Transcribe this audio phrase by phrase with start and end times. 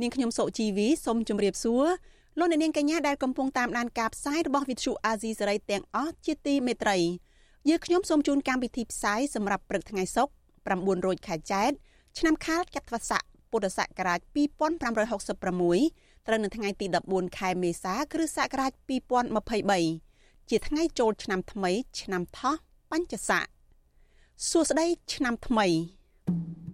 [0.00, 1.86] នាងខ្ញុំសុជីវីសូមជម្រាបសួរ
[2.38, 6.98] លោកអ្នកនាងកញ្ញាដែលកំពុងតាមដានការផ្សាយរបស់ Vithu Azisari សេរីទាំងអស់ជាទីមេត្រី
[7.68, 11.70] យើខ្ញុំសូមជូនកម្មវិធីផ្សាយសម្រាប់ព្រឹកថ្ងៃសុក្រ9រោចខែចែក
[12.18, 14.20] ឆ្នាំខាលចត្វាស័កពុទ្ធសករាជ
[14.98, 18.72] 2566ត្រូវនៅថ្ងៃទី14ខែមេសាគ្រិស្តសករាជ
[19.40, 21.70] 2023ជាថ្ងៃចូលឆ្នាំថ្មី
[22.00, 22.54] ឆ្នាំថោះ
[22.90, 23.46] បញ្ញស័ក
[24.50, 26.65] សួស្តីឆ្នាំថ្មីជា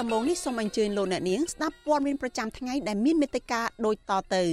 [0.00, 4.44] ដំបូងនេះសូមអញ្ជើញលោកអ្នកនាងស្ដាប់ព័ត៌មានប្រចាំថ្ងៃដែលមានមេត្តាដូចតទៅ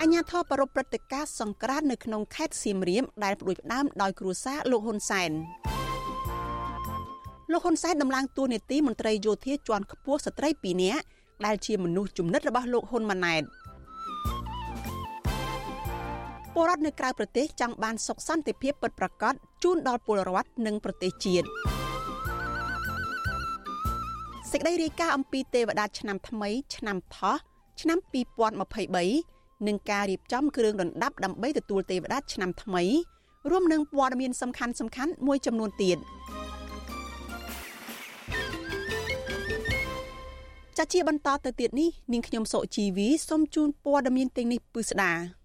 [0.00, 5.30] អញ្ញាធិបប្រពព្រឹត្តិការណ៍សង្ក្រាននៅក្នុងខេត្តសៀមរាបដែលផ្ដួចផ្ដើមដោយគ្រួសារលោកហ៊ុនសែន
[7.52, 11.04] លោកហ៊ុនសែនដំឡើងតួនាទីមន្ត្រីយោធាជាន់ខ្ពស់ស្ត្រី2នាក់
[11.46, 13.42] ដែលជាមនុស្សចំណិតរបស់លោកហ៊ុនម៉ាណែត
[16.54, 21.46] ពលរដ្ឋនៅក្រៅប្រទេសចង់បានសុខសន្តិភាពពិតប្រាកដជូនដល់ពលរដ្ឋនិងប្រទេសជាតិ
[24.50, 27.36] សេចក្តីរាយការណ៍អំពីទេវតាឆ្នាំថ្មី ឆ្នាំថោះ
[27.80, 27.98] ឆ្នាំ
[28.82, 32.84] 2023និងការរៀបចំគ្រឿងរណ្ដាប់ដើម្បីទទួលទេវតាឆ្នាំថ្មី
[33.50, 35.98] រួមនឹងព័ត៌មានសំខាន់សំខាន់មួយចំនួនទៀត
[40.78, 45.39] ចាជាបន្តទៅទៀតនេះនាងខ្ញុំសុជីវីសូមជូនព័ត៌មានទាំងនេះពិស្ដា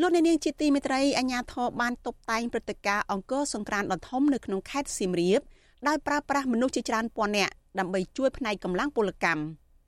[0.00, 5.40] លោកអ្នកនាងជាទីមេត្រីអាញាធរបានតុបតែងព្រឹត្តិការណ៍អង្គរសង្ក្រានដ៏ធំនៅក្នុងខេត្តសៀមរាប
[5.88, 9.42] ដោយប្រើប្រាស់មនុស្សជាច្រើនពាន់នាក់ដើម្បីជួយផ្នែកកម្លាំងពលកម្ម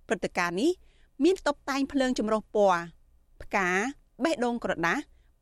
[0.09, 0.71] ព្រឹត្តិការណ៍នេះ
[1.25, 2.81] មានតុបតែងភ្លើងចម្រុះពណ៌
[3.43, 3.69] ផ្កា
[4.25, 4.99] បេះដូងក្រដាស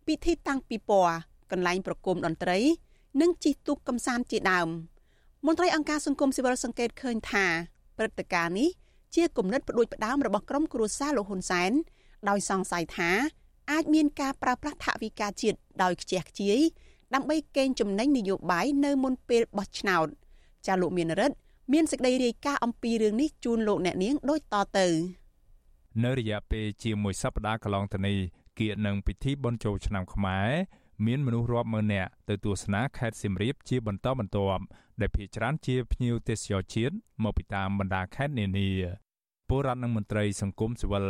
[0.07, 1.19] ពិធីតាំងពិព័រណ៍
[1.51, 2.59] កន្លែងប្រគំតន្ត្រី
[3.21, 4.69] និងជិះទូកកំសាន្តជាដើម
[5.47, 7.47] មន្ត្រីអង្គការសង្គមស៊ីវិលសង្កេតឃើញថា
[7.99, 8.71] ព្រឹត្តិការណ៍នេះ
[9.15, 11.73] ជាគំនិតផ្ដួចផ្ដើមរបស់ក្រុមគ្រួសារលោកហ៊ុនសែន
[12.29, 13.11] ដោយសង្ស័យថា
[13.71, 16.59] អាចមានការប្រើប្រាស់ថវិកាជាតិដោយខ្ជះខ្ជាយ
[17.15, 20.07] ដើម្បីកេងចំណេញនយោបាយនៅមុនពេលបោះឆ្នោត
[20.67, 21.37] ចាលោកមានរិទ្ធ
[21.73, 24.87] មានសេចក្តីរាយការណ៍អំពីរឿងនេះជូនលោកអ្នកនាងដូចតទៅ
[26.05, 28.19] នៅរយៈពេលជាមួយសប្តាហ៍កន្លងទៅនេះ
[28.59, 30.51] គៀកនឹងពិធីបុណ្យចូលឆ្នាំខ្មែរ
[31.07, 34.63] មានមនុស្សរាប់ម៉ឺននាក់ទៅទស្សនាខេត្តសៀមរាបជាបន្តបន្ទាប់
[35.01, 38.69] ដែលភាគច្រើនជាភ្ញៀវទេសចរជាតិមកពីតាមបណ្ដាខេត្តនានា
[39.49, 41.07] ពលរដ្ឋនិងមន្ត្រីសង្គមស៊ីវិល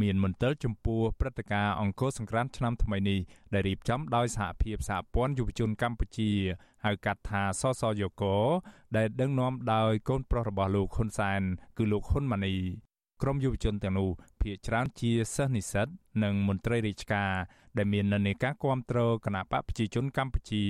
[0.00, 3.18] មានមន្ទិលចំពោះព្រឹត្តិការណ៍អង្គរសង្ក្រាន្តឆ្នាំថ្មីនេះ
[3.52, 6.30] ដែលរៀបចំដោយសហភាពសហព័ន្ធយុវជនកម្ពុជា
[6.84, 8.22] ហៅកាត់ថាសសយក
[8.96, 11.42] ដែលដឹកនាំដោយកូនប្រុសរបស់លោកហ៊ុនសែន
[11.78, 12.56] គឺលោកហ៊ុនម៉ាណី
[13.22, 14.10] ក្រមយុវជនទាំងនោះ
[14.42, 15.88] ភាគច្រើនជាសិស្សនិស្សិត
[16.22, 17.32] និងមន្ត្រីរាជការ
[17.76, 20.64] ដែលមាននានាការគ្រប់គ្រងគណៈបកប្រជាជនកម្ពុជា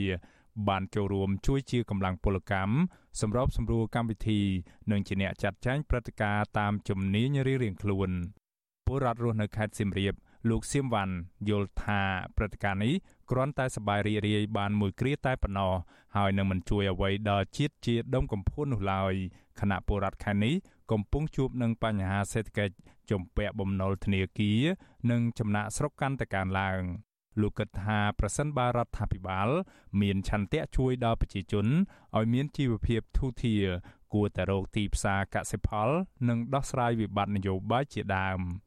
[0.68, 2.72] បានចូលរួមជួយជាកម្លាំងពលកម្ម
[3.20, 4.40] សម្របសម្រួលកម្មវិធី
[4.90, 8.10] និងជាអ្នកចាត់ចែងព្រឹត្តិការណ៍តាមជំនាញរៀងៗខ្លួន
[8.86, 10.14] ពលរដ្ឋរស់នៅខេត្តសៀមរាប
[10.50, 11.14] លោកសៀមវ៉ាន់
[11.48, 12.00] យល់ថា
[12.36, 12.94] ព្រឹត្តិការណ៍នេះ
[13.30, 15.72] គ្រាន់តែសប្បាយរីករាយបានមួយគ្រាតែប៉ុណ្ណោះ
[16.16, 19.12] ហើយនឹងមិនជួយអ្វីដល់ជាតិជាដុំកំភួននោះឡើយ
[19.60, 20.54] គណៈពលរដ្ឋខេត្តនេះ
[20.92, 22.74] កំពុងជួបនឹងបញ្ហាសេដ្ឋកិច្ច
[23.10, 24.62] ជំពាក់បំណុលធនាគារ
[25.10, 26.82] និងចំណាក់ស្រុកកាន់តែកើនឡើង
[27.40, 29.48] លោកគិតថាប្រសិនបើរដ្ឋាភិបាល
[30.00, 31.66] មានឆន្ទៈជួយដល់ប្រជាជន
[32.16, 33.64] ឲ្យមានជីវភាពធូរធារ
[34.14, 35.88] គួរតែរកទីផ្សារកសិផល
[36.28, 38.40] និងដោះស្រាយវិបត្តិនយោបាយជាដើម។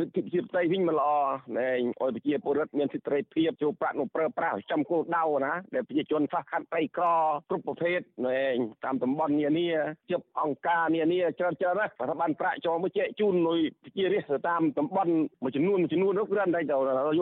[0.00, 1.10] លទ្ធិប្រជាធិបតេយ្យវិញមិនល្អ
[1.58, 7.06] ណែឲ្យប្រជាពលរដ្ឋមានសិទ្ធិសេរីភាពចូលប្រាក់នោះប្រើប្រាស់ចំគោលដៅណាដែលប្រជាជនខ្លះខាត់ដីក្រ
[7.48, 8.40] គ្រប់ប្រភេទណែ
[8.84, 9.68] តាមតំបន់នានា
[10.10, 15.12] ជិបអង្គការនានាច្រើនច្រើនណារដ្ឋបាលប្រាក់ចូលមកចែកជូនលុយប្រជារាស្ត្រតាមតំបន់
[15.42, 16.64] មួយចំនួនមួយចំនួននោះគ្រាន់តែយ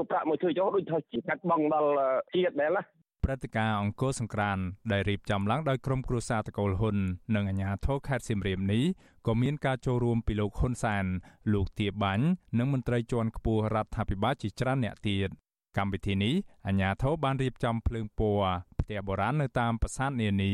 [0.02, 1.90] កប្រាក់មកធ្វើចោលដូចថាជាកាត់បងដល់
[2.34, 2.82] ជាតិដែរណា
[3.24, 4.58] ព្រឹត្តិការណ៍អង្គរសង្ក្រាន
[4.92, 6.96] ដែលរៀបចំឡើងដោយក្រុមគ្រួសារតកូលហ៊ុន
[7.34, 8.84] និងអាជ្ញាធរខេត្តសៀមរាបនេះ
[9.26, 11.04] ក៏មានការចូលរួមពីលោកហ៊ុនសាន
[11.52, 12.26] លោកទាបាញ់
[12.58, 15.28] និងមន្ត្រីជាន់ខ្ពស់រដ្ឋាភិបាលជាច្រើនអ្នកទៀត
[15.76, 16.34] កម្មវិធីនេះ
[16.66, 20.52] អាជ្ញាធរបានរៀបចំភ្លើងពណ៌ផ្ទះបុរាណនៅតាមប្រាសាទនានា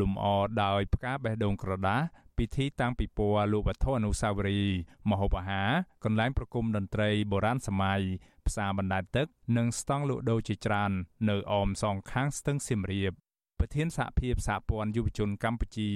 [0.00, 0.26] លំអ
[0.62, 2.02] ដោយផ្កាបេះដូងក្រដាស
[2.38, 4.76] ពិធីតាំងពិព័រណ៍លោកវត្ថុអនុស្សាវរីយ៍
[5.10, 5.70] មហូបអាហារ
[6.04, 8.02] កន្លែងប្រគំតន្ត្រីបុរាណសម័យ
[8.48, 9.26] ផ្សារបណ្ដែតទឹក
[9.56, 10.92] និងស្តង់លក់ដូរជាច្រើន
[11.30, 13.12] នៅអមសងខាងស្ទឹងសៀមរាប
[13.58, 15.90] ប្រធានសហភាពសហព័ន្ធយុវជនកម្ពុជា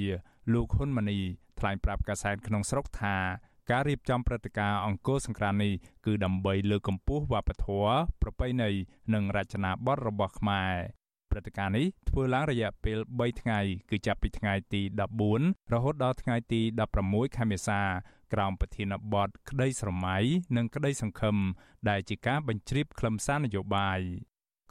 [0.53, 1.21] លោកហ៊ុនម៉ាណី
[1.59, 3.17] ថ្លែងប្រាប់កាសែតក្នុងស្រុកថា
[3.71, 5.73] ការរៀបចំព្រឹត្តិការណ៍អង្គរសង្ក្រាន្តនេះ
[6.07, 8.71] គឺដើម្បីលើកកម្ពស់វប្បធម៌ប្រពៃណី
[9.15, 10.75] និងរចនាបថរបស់ខ្មែរ
[11.31, 13.61] ព្រឹត្តិការណ៍នេះធ្វើឡើងរយៈពេល3ថ្ងៃ
[13.91, 14.83] គឺចាប់ពីថ្ងៃទី
[15.29, 16.61] 14រហូតដល់ថ្ងៃទី
[16.99, 17.81] 16ខែមេសា
[18.33, 20.17] ក្រោមប្រធានបទក្តីស្រមៃ
[20.57, 21.37] និងក្តីសង្ឃឹម
[21.89, 24.01] ដែលជាការបញ្ជ្រាបខ្លឹមសារនយោបាយ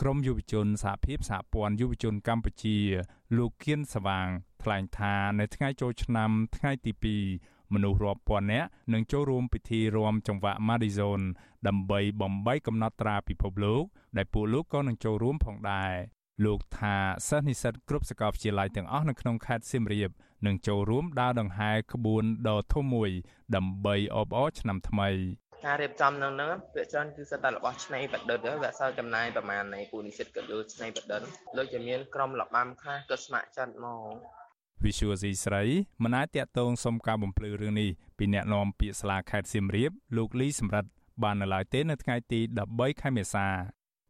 [0.02, 2.78] ក្រមយុវជនសហភាពសហព័ន្ធយុវជនកម្ពុជា
[3.38, 4.28] លោកគៀនសវាង
[4.64, 6.92] ថ្លែងថានៅថ្ងៃចូលឆ្នាំថ្ងៃទី
[7.34, 11.22] 2មនុស្សរាប់ពាន់នាក់នឹងចូលរួមពិធីរាំចង្វាក់ Madison
[11.68, 13.84] ដើម្បីបំបីកំណត់ត្រាពិភពលោក
[14.18, 15.94] ដែលពួកលោកក៏នឹងចូលរួមផងដែរ
[16.46, 16.96] លោកថា
[17.28, 20.10] សិស្សនិស្សិតគ្រប់សាកលវិទ្យាល័យទាំងអស់នៅក្នុងខេត្តសៀមរាប
[20.46, 23.12] នឹងចូលរួមដើរដង្ហែក្បួនដ៏ធំមួយ
[23.56, 25.10] ដើម្បីអបអរឆ្នាំថ្មី
[25.66, 31.22] ការរៀបចំនៅនឹងពាក្យច្រើនគឺសិតតែរបស់ឆ្នៃប្រឌិតវាសើចំណាយប្រមាណនៃពូនិសិតក៏យល់ឆ្នៃប្រឌិត
[31.58, 34.04] ដូចជាមានក្រុមលបាំខ្លះក៏ស្ម័គ្រចិត្តមក
[34.84, 35.64] Visual C ស្រី
[36.04, 40.90] មិនអាចតាក់ទងសុំការបំភ្លឺរឿងនេះពីអ្នកនាំពាក្យស្លាខេត្តសៀមរាបលោកលីសំរិទ្ធ
[41.24, 42.40] បាននៅឡើយទេនៅថ្ងៃទី
[42.72, 43.48] 13ខែមេសា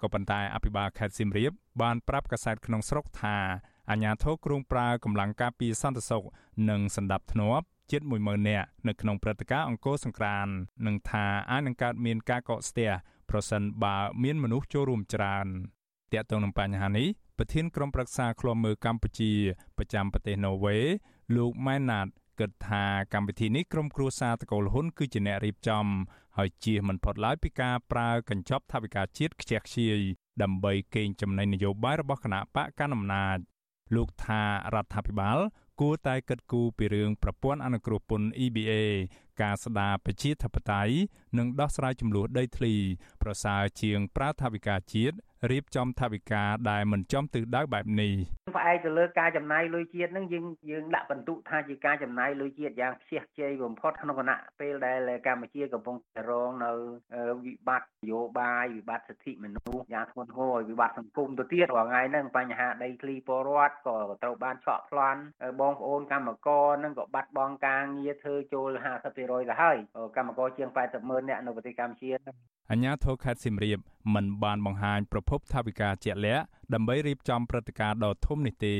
[0.02, 3.38] ក៏ប៉ុន្តែអភិបាលខេត្តសៀមរាបបានប្រាប់កាសែតក្នុងស្រុកថា
[3.90, 6.24] អាជ្ញាធរគ្រងប្រើកម្លាំងការពារសន្តិសុខ
[6.70, 10.54] និងសម្ដាប់ធ្នាប់ជិត10000នាក់នៅក្នុងព្រឹត្តិការណ៍អង្គរសង្ក្រាន្ត
[10.88, 12.90] និងថាអាចនឹងកើតមានការកកស្ទះ
[13.30, 15.48] ប្រសិនបើមានមនុស្សចូលរួមច្រើន
[16.14, 17.08] ទាក់ទងនឹងបញ្ហានេះ
[17.38, 19.32] ប្រធានក្រុមប្រឹក្សាឃ្លាំមើលកម្ពុជា
[19.78, 20.78] ប្រចាំប្រទេសណូវេ
[21.36, 22.08] លោកម៉ែនណាត
[22.40, 22.84] គិតថា
[23.14, 25.86] កម្មវិធីនេះក្រុមគ្រួសារតកូលហ៊ុនគឺជាអ្នករៀបចំ
[26.38, 30.00] ហើយជៀសមិនផុតឡើយពីការប្រើកញ្ចប់ថវិកាជាតិខ្ជះខ្ជាយ
[30.42, 33.38] ដើម្បីកេងចំណេញនយោបាយរបស់គណៈបកកណ្ដាលអំណាច
[33.96, 34.42] លោកថា
[34.74, 35.38] រដ្ឋាភិបាល
[35.80, 38.72] គួរតែគិតគូរពីរឿងប្រព័ន្ធអនុគ្រោះពន្ធ EBA
[39.42, 40.94] ការស្ដារប្រជាធិបតេយ្យ
[41.38, 42.74] និងដោះស្រាយចំនួនដីធ្លី
[43.22, 45.16] ប្រសើរជាងប្រើថវិកាជាតិ
[45.52, 48.14] រៀបចំថវិកាដែលមិនចំទិសដៅបែបនេះ
[48.58, 56.72] ផ្អែកទៅលើការចំណាយលុយជាតិនឹងយើងយើងដាក់បន្ទុកថាជាការចំណាយលុយជាតិយ៉ាងខ្ជះខ្ជាយបំផុតក្នុងគណៈពេលដែលកម្ពុជាកំពុងតែរងនៅ
[57.46, 65.22] វិបត្តិនយោបាយវិបត្តិសិទ្ធិមនុស្សយ៉ាងធ្ងន់ធ្ងរវិបត្តិសង្គមទៅទៀតរាល់ថ្ងៃហ្នឹងបញ្ហាដីធ្លីពលរដ្ឋក៏ត្រូវបានឆក់ប្លន់
[65.62, 68.70] បងប្អូនកម្មករនឹងក៏បាត់បង់ការងារធ្វើចូល
[69.30, 69.78] 50%ទៅហើយ
[70.16, 72.10] កម្មករជាង80ម៉ឺននាក់នៅប្រទេសកម្ពុជា
[72.72, 73.80] អញ្ញាធរខេត្តសៀមរាប
[74.16, 76.44] មិនបានបង្ហាញប្រភពថាវិការជាក់លាក់
[76.74, 78.76] ដើម្បីរៀបចំព្រឹត្តិការណ៍ដ៏ធំនេះទេ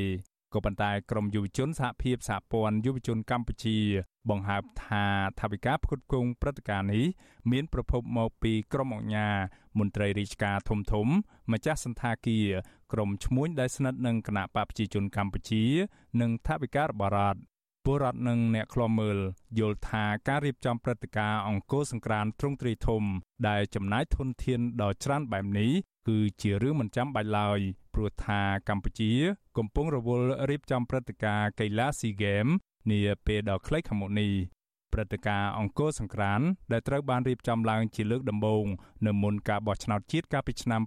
[0.54, 3.78] ក៏ប៉ុន្តែក្រមយុវជនសហភាពសហព័ន្ធយុវជនកម្ពុជា
[4.30, 5.06] បង្ហើបថា
[5.40, 7.06] ថាវិការផ្គត់ផ្គង់ព្រឹត្តិការណ៍នេះ
[7.52, 9.36] មានប្រភពមកពីក្រមអង្គការ
[9.80, 11.08] មន្ត្រីរាជការធំធំ
[11.52, 12.48] ម្ចាស់សន្តាគារ
[12.94, 15.64] ក្រមឈ្មួញដែលស្និទ្ធនឹងគណៈបកប្រជាជនកម្ពុជា
[16.22, 17.40] និងថាវិការរបស់រដ្ឋ
[17.86, 19.18] ពលរដ្ឋនិងអ្នកខ្លាំមើល
[19.60, 23.04] យល់ថាការរៀបចំព្រឹត្តិការណ៍អង្គរសង្ក្រាន្តទ្រង់ទ្រាយធំ
[23.48, 25.72] ដែលចំណាយធនធានដ៏ច្រើនបែបនេះ
[26.08, 27.60] គឺជារឿងមិនចាំបាច់ឡើយ
[27.94, 29.12] ព្រោះថាកម្ពុជា
[29.58, 32.46] កំពុងរវល់រៀបចំព្រឹត្តិការណ៍កីឡាស៊ីហ្គេម
[32.92, 34.34] នាពេលដ៏ខ្លីខាងមុខនេះ
[34.94, 38.66] ព្រឹត្តិការណ៍អង្គរសង្ក្រាន្តដែលត្រូវបានរៀបចំឡើងជាលើកដំបូង
[39.06, 40.82] នៅមុនការបោះឆ្នោតជាតិកាលពីឆ្នាំ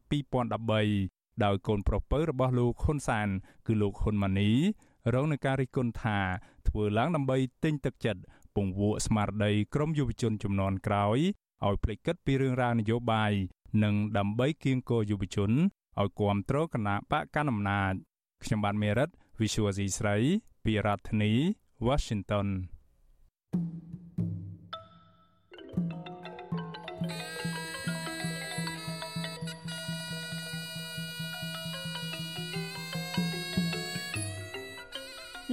[0.70, 3.28] 2013ដោយកូនប្រុសពៅរបស់លោកហ៊ុនសាន
[3.66, 4.52] គឺលោកហ៊ុនម៉ាណី
[5.14, 6.18] រងនឹងការរិះគន់ថា
[6.72, 8.20] ធ្វើឡើងដើម្បីទិញទឹកចិត្ត
[8.56, 11.18] ពង្វក់ស្មារតីក្រមយុវជនចំនួនក្រោយ
[11.66, 13.32] ឲ្យភ្លេចគិតពីរឿងរ៉ាវនយោបាយ
[13.84, 15.50] និងដើម្បីគៀងគរយុវជន
[16.00, 17.92] ឲ្យគ្រប់គ្រងគណៈបកកណ្ដាលអំណាច
[18.44, 19.08] ខ្ញុំបាទមេរិត
[19.40, 20.16] Visual C ស្រី
[20.64, 21.32] ពីរដ្ឋធានី
[21.86, 22.46] Washington
[23.52, 23.91] thank you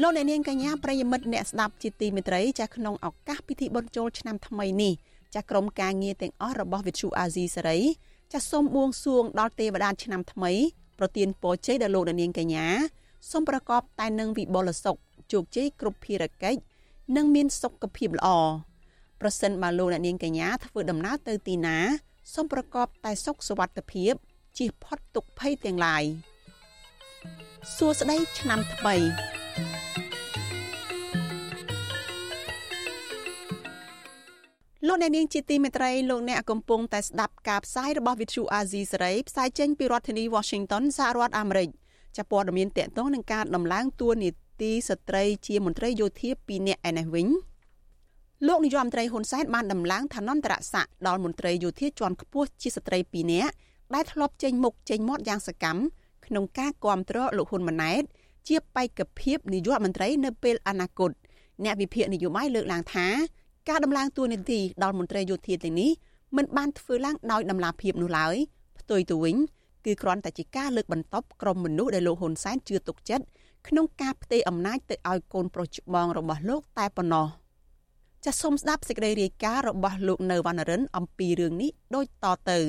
[0.01, 4.93] លោកអ្នកនាងកញ្ញាប្រិយមិត្តអ្នកស្ដាប់ជាទីមេត្រីចាស់ក្នុងឱកាសពិធីបុណ្យចូលឆ្នាំថ្មីនេះ
[5.33, 7.79] ចាស់ក្រុមការងារទាំងអស់របស់វិទ្យុអាស៊ីសេរី
[8.31, 10.51] ចាស់សូមបួងសួងដល់ទេវតាឆ្នាំថ្មី
[10.99, 12.67] ប្រទានពរជ័យដល់លោកអ្នកនាងកញ្ញា
[13.31, 14.97] សូមប្រកបតែនឹងវិបុលសុខ
[15.31, 16.59] ជោគជ័យគ្រប់ភារកិច្ច
[17.15, 18.29] និងមានសុខភាពល្អ
[19.21, 21.77] ប្រសិនបើលោកអ្នកនាងកញ្ញាធ្វើដំណើរទៅទីណា
[22.33, 24.13] សូមប្រកបតែសុខសុវត្ថិភាព
[24.57, 26.03] ជៀសផុតទុក្ខភ័យទាំងឡាយ
[27.75, 29.38] សួស្តីឆ្នាំថ្មី
[34.91, 41.69] លោកអ្នកនាងជាទីមេត្រីលោកអ្នកកំពុងតែស្ដាប់ការផ្សាយរបស់ Vithu Azizi សេរីផ្សាយចេញពីរដ្ឋធានី Washington សហរដ្ឋអាមេរិក
[42.17, 44.29] ចាប់ព័ត៌មានតកតងនឹងការដំឡើងតួនា
[44.61, 47.27] ទីស្ត្រីជាមន្ត្រីយោធា2នាក់ឯនេះវិញ
[48.47, 53.53] លោកនាយរដ្ឋមន្ត្រីហ៊ុនសែនបានដំឡើងឋានន្តរស័ក្តិដល់មន្ត្រីយោធាជាន់ខ្ពស់ជាស្ត្រី2នាក់
[53.93, 55.81] ដែលធ្លាប់ចេញមុខចេញមាត់យ៉ាងសកម្ម
[56.25, 58.03] ក្នុងការគ្រប់គ្រងលោកហ៊ុនម៉ាណែត
[58.47, 61.11] ជាបេក្ខភាពនាយករដ្ឋមន្ត្រីនៅពេលអនាគត
[61.63, 63.07] អ្នកវិភាគនយោបាយលើកឡើងថា
[63.67, 65.91] ការដំឡើងតួនាទីដល់មន្ត្រីយោធាទាំងនេះ
[66.37, 68.35] មិនបានធ្វើឡើងដោយដំណាភាពនោះឡើយ
[68.79, 69.35] ផ្ទុយទៅវិញ
[69.85, 73.25] គឺគ្រាន់តែជាការលើកបន្ទប់ក្រុមមនុស្សដែលលោកហ៊ុនសែនជឿទុកចិត្ត
[73.67, 77.27] ក្នុងការផ្ទេរអំណាចទៅឲ្យកូនប្រុសច្បងរបស់លោកតែប៉ុណ្ណោះ
[78.25, 82.59] ចាសសូមស្ដាប់សេចក្តីរាយការណ៍របស់លោកនៅវណ្ណរិន អំពីរឿងនេះដូចតទៅ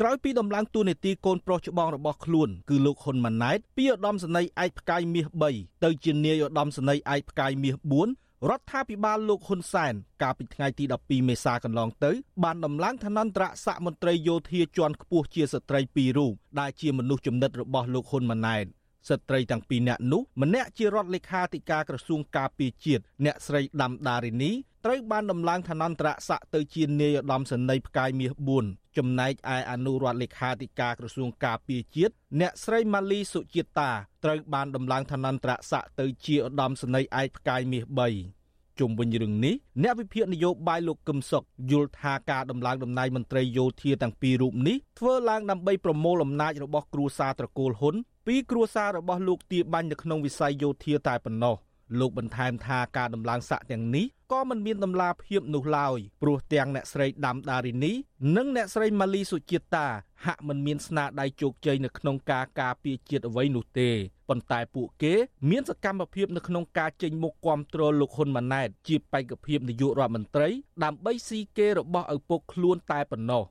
[0.00, 7.76] ក្រោយពីដំឡើងតួនាទីកូនប្រុសច្បងរបស់ខ្លួនគឺលោកហ៊ុនម៉ាណែតពីឧត្តមសេនីយ៍ឯកផ្កាយមាស3ទៅជានាយឧត្តមសេនីយ៍ឯកផ្កាយមាស
[8.10, 12.12] 4 រដ្ឋាភិបាលលោកហ៊ុនសែនកាលពីថ្ងៃទី12មេសាកន្លងទៅ
[12.44, 18.66] បានដំឡើងឋានន្តរស័ក្តិមន្ត្រីយោធាជាន់ខ្ពស់ជាស្ត្រីពីររូបដែលជាមនុស្សចំណិតរបស់លោកហ៊ុនម៉ាណែត
[19.08, 24.52] ស្ត្រីទាំងពីរនាក់នោះម្នាក់ជារដ្ឋលេខាធិការក្រសួងការពារជាតិអ្នកស្រីដាំដារីនី
[24.84, 28.32] ត្រូវបានដំឡើងឋានន្តរស័ក្តិទៅជានាយឧត្តមសេនីយ៍ផ្កាយមាស
[28.64, 33.90] 4ចំណែកឯអនុរដ្ឋលេខាធិការក្រសួងការពារជាតិអ្នកស្រីម៉ាលីសុជាតា
[34.24, 37.84] ត្រូវបានដំឡើងឋានន្តរស័ក្តិទៅជាឧត្តមសេនីយ៍ឯកផ្កាយមាស
[38.32, 51.56] 3ជុំវិញរឿងនេះអ្នកវិភាគនយោបាយលោកកឹមសុខយល់ថាការដំឡើងតំណែងមន្ត្រីយោធាទាំងពីររូបនេះធ្វើឡើងដើម្បីប្រមូលអំណាចរបស់គ្រួសារត្រកូលហ៊ុន ពីគ្រួសាររបស់លោកទាបាញ់នៅក្នុងវិស័យយោធាតែប៉ុណ្ណោះ
[52.00, 57.92] លោកបន្ថែមថាការដំឡើងស័កទាំងនេះក៏មិនមានដំណាភាពនោះឡើយព្រោះទាំងអ្នកស្រីដាំដារីនី
[58.36, 59.86] និងអ្នកស្រីម៉ាលីសុជាតិតា
[60.26, 63.90] ហាក់មិនមានស្នាដៃជោគជ័យនៅក្នុងការការពារជាតិអ្វីនោះទេ
[64.28, 65.14] ប៉ុន្តែពួកគេ
[65.50, 70.48] មានសកម្មភាពនៅក្នុងការចេញមុខគាំទ្រលោកហ៊ុនម៉ាណែតជាបេក្ខភាពនាយករដ្ឋមន្ត្រី
[70.84, 73.44] ដើម្បីស៊ីគេរបស់ឪពុកខ្លួនតែប៉ុណ្ណោះ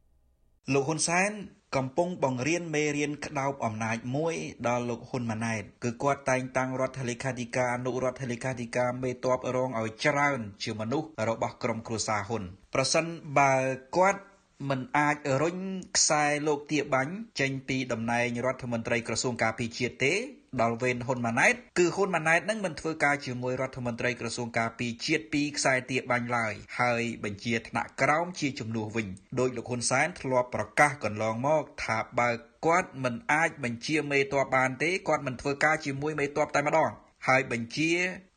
[0.73, 1.31] លោកហ៊ុនសែន
[1.77, 4.35] កំពុងបង្រៀនមេរៀនក្តោបអំណាចមួយ
[4.67, 13.05] ដល់លោកហ៊ុនម៉ាណែតគឺគាត់តែងតាំងរដ្ឋលេខាធិការអនុរដ្ឋលេខាធិការមេតបរងឲ្យច្រើនជាមនុស្សរបស់ក្រុមគ្រួសារហ៊ុនប្រសិន
[13.39, 13.55] បើ
[13.97, 14.21] គាត់
[14.69, 15.57] មិនអាចរុញ
[15.97, 20.13] ខ្សែលោកទាបាញ់ចេញពីតំណែងរដ្ឋមន្ត្រីក្រសួងការពារជាតិទេ
[20.61, 29.07] ដល់វេនហ៊ុនម៉ាណែតគឺហ៊ុនម៉ាណែតនឹងមិនធ្វើការជាមួយរដ្ឋមន្ត្រីក្រសួងការពារជាតិពីខ្សែទាបាញ់ឡើយហើយបញ្ជាថ្នាក់ក្រោមជាជំនួសវិញ
[29.39, 32.29] ដោយលោកហ៊ុនសែនធ្លាប់ប្រកាសកន្លងមកថាបើ
[32.65, 36.91] គាត់មិនអាចបញ្ជាមេតបបានទេគាត់មិនធ្វើការជាមួយមេតបតែម្ដង
[37.27, 37.91] ហើយបញ្ជា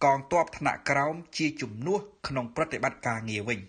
[0.04, 3.61] កងទ័ពថ្នាក់ក្រោមជាជំនួសក្នុងប្រតិបត្តិការងារវិញ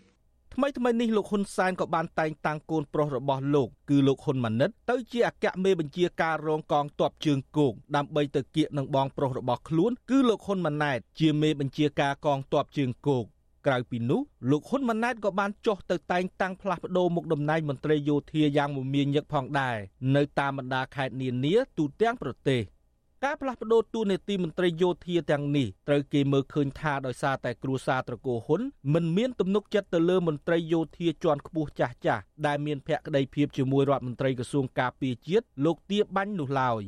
[0.57, 13.25] ថ្មីថ្មីនេះលោកហ៊ុនសែនក៏បានតែងតាំងកូនប្រុសរបស់លោកគឺលោកហ៊ុនម៉ាណិតទៅជាអគ្គមេបញ្ជាការរងកងទ័ពជើងគោកដើម្បីទៅគៀកនឹងបងប្រុសរបស់ខ្លួនគឺលោកហ៊ុនម៉ាណែតជាមេបញ្ជាការកងទ័ពជើងគោក
[13.65, 19.77] ក្រៅពីនោះលោកហ៊ុនម៉ាណែតក៏បានចុះទៅតែងតាំងផ្លាស់ប្ដូរមុខតំណែងមន្ត្រីយោធាយ៉ាងមមាញឹកផងដែរ
[20.15, 22.61] នៅតាមបណ្ដាខេត្តនានាទូទាំងប្រទេស
[23.25, 28.61] ការផ្លាស់ប្ដូរតួនាទីមន្ត្រីយោធាទាំងនេះត្រូវគេមើលឃើញថាដោយសារតែគ្រួសារត្រកូលហ៊ុន
[28.93, 36.83] មិនមានទំនុកចិត្តទៅលើមន្ត្រីយោធាជាន់ខ្ពស់ចាស់ចាស់ដែលមានភក្តីភាពជាមួយរដ្ឋមន្ត្រីក្រសួងការពារជាតិលោកទាបាញ់នោះឡើយ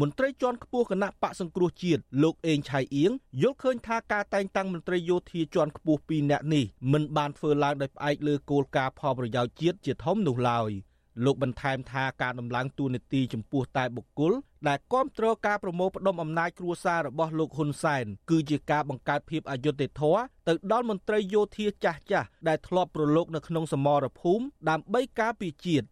[0.00, 3.10] មន្ត្រីជាន់ខ្ពស់គណៈបកសង្គ្រោះជាតិលោកអេងឆៃអៀង
[3.42, 10.70] យល់ឃើញថាការតែងតាំងមន្ត្រីយោធាជាន់ខ្ពស់ពីរនាក់នេះមិនបានធ្វើឡើងដោយផ្អែកលើគោលការណ៍ផលប្រយោជន៍ជាតិជាធំនោះឡើយ។
[11.24, 14.32] លោកបន្ថែមថាការដំឡើងតួនាទីចំពោះតែបុគ្គល
[14.68, 25.86] ដែលគ្រប់គ្រងការប្រមូលផ្ដុំអំណាចគ្រួសាររបស់លោកហ៊ុនសែនគឺជាការបង្កើតភាពអយុត្តិធម៌ទៅដល់មន្ត្រីយោធាចាស់ចាស់ដែលធ្លាប់ប្រឡូកនៅក្នុងសមរភូមិដើម្បីការពារជាតិ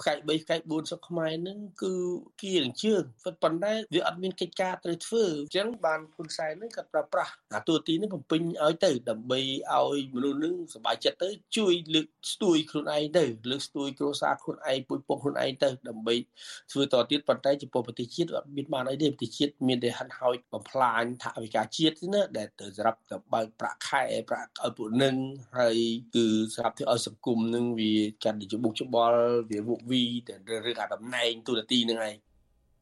[0.00, 1.92] ផ្កាយ3ផ្កាយ4ស្រុកខ្មែរហ្នឹងគឺ
[2.42, 3.02] គៀនឹងជើង
[3.42, 9.40] ប៉ុន្តែវាអត់មានកិច្ចការត្រូវធ្វើអញ្ចឹងបានហ៊ុនសែនហ្នឹងគាត់ប្រើប្រាស់អាទូទីនេះបំពេញឲ្យទៅដើម្បី
[9.72, 16.14] ឲ្យមនុស្សហ្នឹងសប្បាយចិត្តទៅជួយលើកស្ទួយខ្លួនឯងទៅលើកស្ទួយគ្រួសារខ្លួនឯងពុយពុកខ្លួនឯងទៅដើម្បី
[16.72, 25.16] ធ្វើតទៀតប៉ុន្តែចំពោះប្រទេសជាតិអត់មានបានអីទេប្រទេសជាតិមានតែហាត់ហោចបំផ្លាញថវិកាជាតិណាដែលទៅសម្រាប់ទៅបើកប្រាក់ខែប្រាក់ឲ្យពួកនឹង
[25.58, 25.78] ហើយ
[26.14, 27.92] គឺសម្រាប់ធ្វើឲ្យសង្គមនឹងវា
[28.24, 29.20] កាន់តែច្បុកច្បល់
[29.50, 32.16] វាវុកវីទៅរឿងអាតំណែងទូនាទីនឹងឯង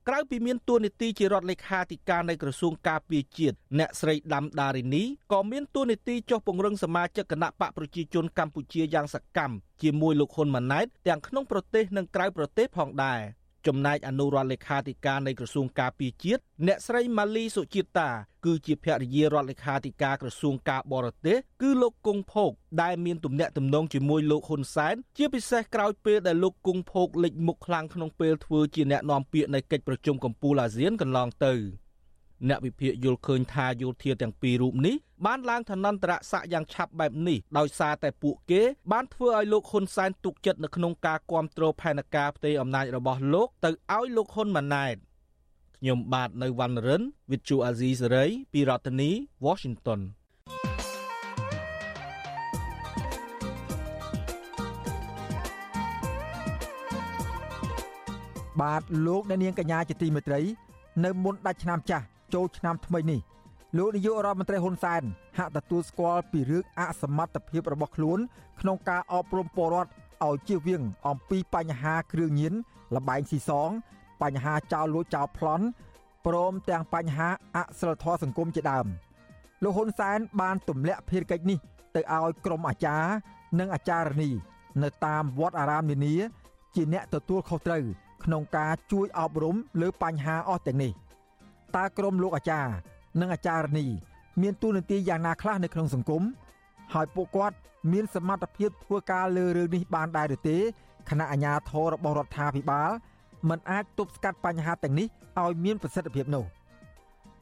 [0.08, 13.20] ក្រៅពីមានតួនាទីជារដ្ឋលេខាធិការនៃក្រសួងការពារជាតិអ្នកស្រីដាំដារីនីក៏មានតួនាទីចុះពង្រឹងសមាជិកគណៈបកប្រជាជនកម្ពុជាយ៉ាងសកម្មជាមួយលោកហ៊ុនម៉ាណែតទាំងក្នុងប្រទេសនិងក្រៅប្រទេសផងដែរ។
[13.66, 18.10] ចំណែកអនុរដ្ឋលេខាធិការនៃក្រសួងការពារជាតិអ្នកស្រីម៉ាលីសុជាតិតា
[18.44, 22.50] គឺជាភរិយារដ្ឋលេខាធិការក្រសួងការបរទេសគឺលោកគង់ភោគ
[22.82, 31.54] ដែលមានទំនាក់ទំនងជាមួយលោកហ៊ុនសែនជាពិសេសក្រោយពេលដែលលោកគង់ភោគលេចមុខខ្លាំងក្នុងពេលធ្វើជាអ្នកនាំពាក្យនៃកិច្ចប្រជុំកំពូលអាស៊ានកន្លងទៅ។
[32.48, 34.96] អ្នកវិភាគយល់ឃើញថាយោធាទាំងពីររូបនេះ
[35.26, 44.96] បានឡើងឋានន្តរស័ក្តិយ៉ាងឆាប់បែបនេះដោយសារតែពួកគេបានធ្វើឲ្យលោកហ៊ុនសែនទុកចិត្តនៅក្នុងការគ្រប់គ្រងផែនការផ្ទៃអំណាចរបស់លោកទៅឲ្យលោកហ៊ុនម៉ាណែត
[45.78, 49.10] ខ្ញុំបាទនៅវណ្ណរិន With Chu Azizi Saray ពីរដ្ឋធានី
[49.46, 50.00] Washington
[58.60, 60.40] បាទលោកអ្នកនាងកញ្ញាជាទីមេត្រី
[61.04, 63.20] នៅមុនដាច់ឆ្នាំចាស់ ចូលឆ្នាំថ្មីនេះ
[63.78, 65.02] លោកនាយករដ្ឋមន្ត្រីហ៊ុនសែន
[65.38, 68.18] ហាក់ទទួលស្គាល់ពីរឿងអសមត្ថភាពរបស់ខ្លួន
[68.60, 69.90] ក្នុងការអប់រំពលរដ្ឋ
[70.26, 72.54] ឲ្យជៀសវាងអំពីបញ្ហាគ្រឿងញៀន
[72.94, 73.70] លបែងស៊ីសង
[74.22, 75.64] បញ្ហាចោលលួចចោលប្លន់
[76.26, 78.86] ព្រមទាំងបញ្ហាអសិលធម៌សង្គមជាដើម
[79.62, 81.58] លោកហ៊ុនសែនបានទម្លាក់ភារកិច្ចនេះ
[81.94, 83.10] ទៅឲ្យក្រុមអាចារ្យ
[83.58, 84.30] និងអាចារ្យនី
[84.82, 86.14] នៅតាមវត្តអារាមនានា
[86.74, 87.84] ជាអ្នកទទួលខុសត្រូវ
[88.24, 90.92] ក្នុងការជួយអប់រំលើបញ្ហាអស់ទាំងនេះ
[91.76, 92.72] តើក្រុមលោកអាចារ្យ
[93.20, 93.86] និងអាចារ្យនី
[94.42, 96.22] មានទូនាទីយ៉ាងណាខ្លះនៅក្នុងសង្គម
[96.92, 97.56] ហើយពួកគាត់
[97.92, 100.58] មានសមត្ថភាពធ្វើការលើរឿងនេះបានដែរឬទេ
[101.08, 102.90] គណៈអាជ្ញាធររបស់រដ្ឋាភិបាល
[103.48, 105.06] មិនអាចទប់ស្កាត់បញ្ហាទាំងនេះ
[105.40, 106.44] ឲ្យមានប្រសិទ្ធភាពនោះ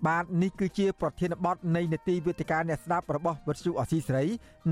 [0.06, 4.24] បាទនេះគឺជាប្រធានបទនៃនេតិវិទ្យាអ្នកស្ដាប់របស់វិទ្យុអសីសេរី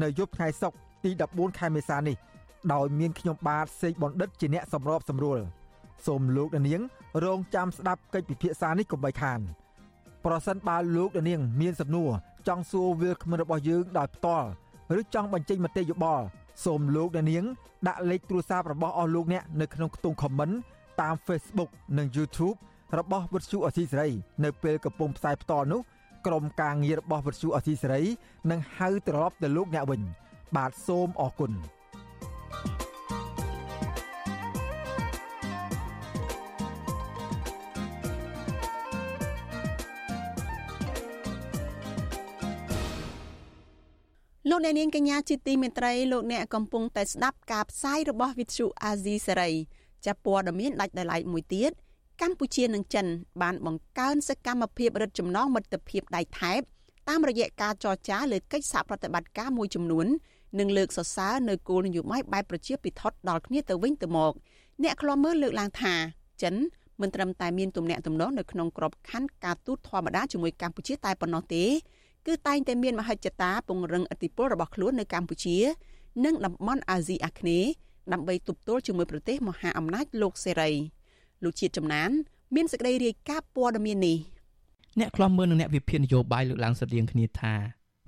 [0.02, 2.16] នៅយប់ថ្ងៃសុក្រទី14ខែមេសានេះ
[2.72, 5.38] ដោយមានខ្ញុំបាទសេកបណ្ឌិតជាអ្នកសម្របសម្រួល
[6.06, 6.80] សូមលោកនាង
[7.24, 9.40] រងចាំស្ដាប់កិច្ចពិភាក្សានេះកុំបីខាន
[10.24, 12.10] ប្រសិនបើលោកនាង មានសំណួរ
[12.48, 14.48] ចង់សួរវាគ្មិនរបស់យើងដោយផ្ទាល់
[14.98, 16.24] ឬចង់បញ្ចេញមតិយោបល់
[16.64, 17.44] សូមលោកអ្នកនាង
[17.88, 20.54] ដាក់លេខទូរស័ព្ទរបស់អស់លោកអ្នកនៅក្នុងខ្ទង់ comment
[21.00, 22.56] តាម Facebook និង YouTube
[22.98, 24.10] របស់វិទ្យុអសីសេរី
[24.44, 25.80] នៅពេលកំពុងផ្សាយផ្ទាល់នោះ
[26.26, 28.02] ក្រុមការងាររបស់វិទ្យុអសីសេរី
[28.50, 30.02] នឹងហៅត្រឡប់ទៅលោកអ្នកវិញ
[30.56, 31.52] បាទសូមអរគុណ
[44.50, 49.50] លោកអ្នកនាងកញ្ញាជាទីមេត្រីលោកអ្នកកំពុងតែស្ដាប់ការផ្សាយរបស់វិទ្យុអាស៊ីសេរី
[50.06, 51.72] ចាប់ព័ត៌មានដាច់ដោយឡែកមួយទៀត
[52.20, 53.06] កម្ពុជានិងចិន
[53.42, 56.60] បានបង្កើនសកម្មភាពរឹតចំណងមិត្តភាពដៃថែប
[57.08, 60.06] តាមរយៈការចរចាលើកិច្ចសហប្រតិបត្តិការមួយចំនួន
[60.58, 64.32] និងលើកសរសើរនៅគោលនយោបាយបែបប្រជាពិធដល់គ្នាទៅវិញទៅមក
[64.82, 65.94] អ្នកខ្លាំមើលលើកឡើងថា
[66.42, 66.54] ចិន
[67.00, 71.64] មិនត្រឹមតែមានទំនាក់ទំនងនៅក្នុងក្របខ័ណ្ឌការទូតធម្មតាជាមួយកម្ពុជាតែប៉ុណ្ណោះទេ
[72.28, 75.56] គឺតែងតែមានមហិច្ឆតាពង្រឹងឥទ្ធិពលរបស់ខ្លួននៅកម្ពុជា
[76.24, 77.70] និងតំបន់អាស៊ីអាគ្នេយ៍
[78.12, 80.70] ដើម្បីទប់ទល់ជាមួយប្រទេសមហាអំណាចលោកសេរី
[81.44, 82.10] លោកជាតិចំណាន
[82.54, 84.18] មានសេចក្តីរាយការណ៍ព័ត៌មាននេះ
[85.00, 87.54] អ្នកខ្លំមើលនិងអ្នកវិភាគនយោបាយលើកឡើងស្រដៀងគ្នាថា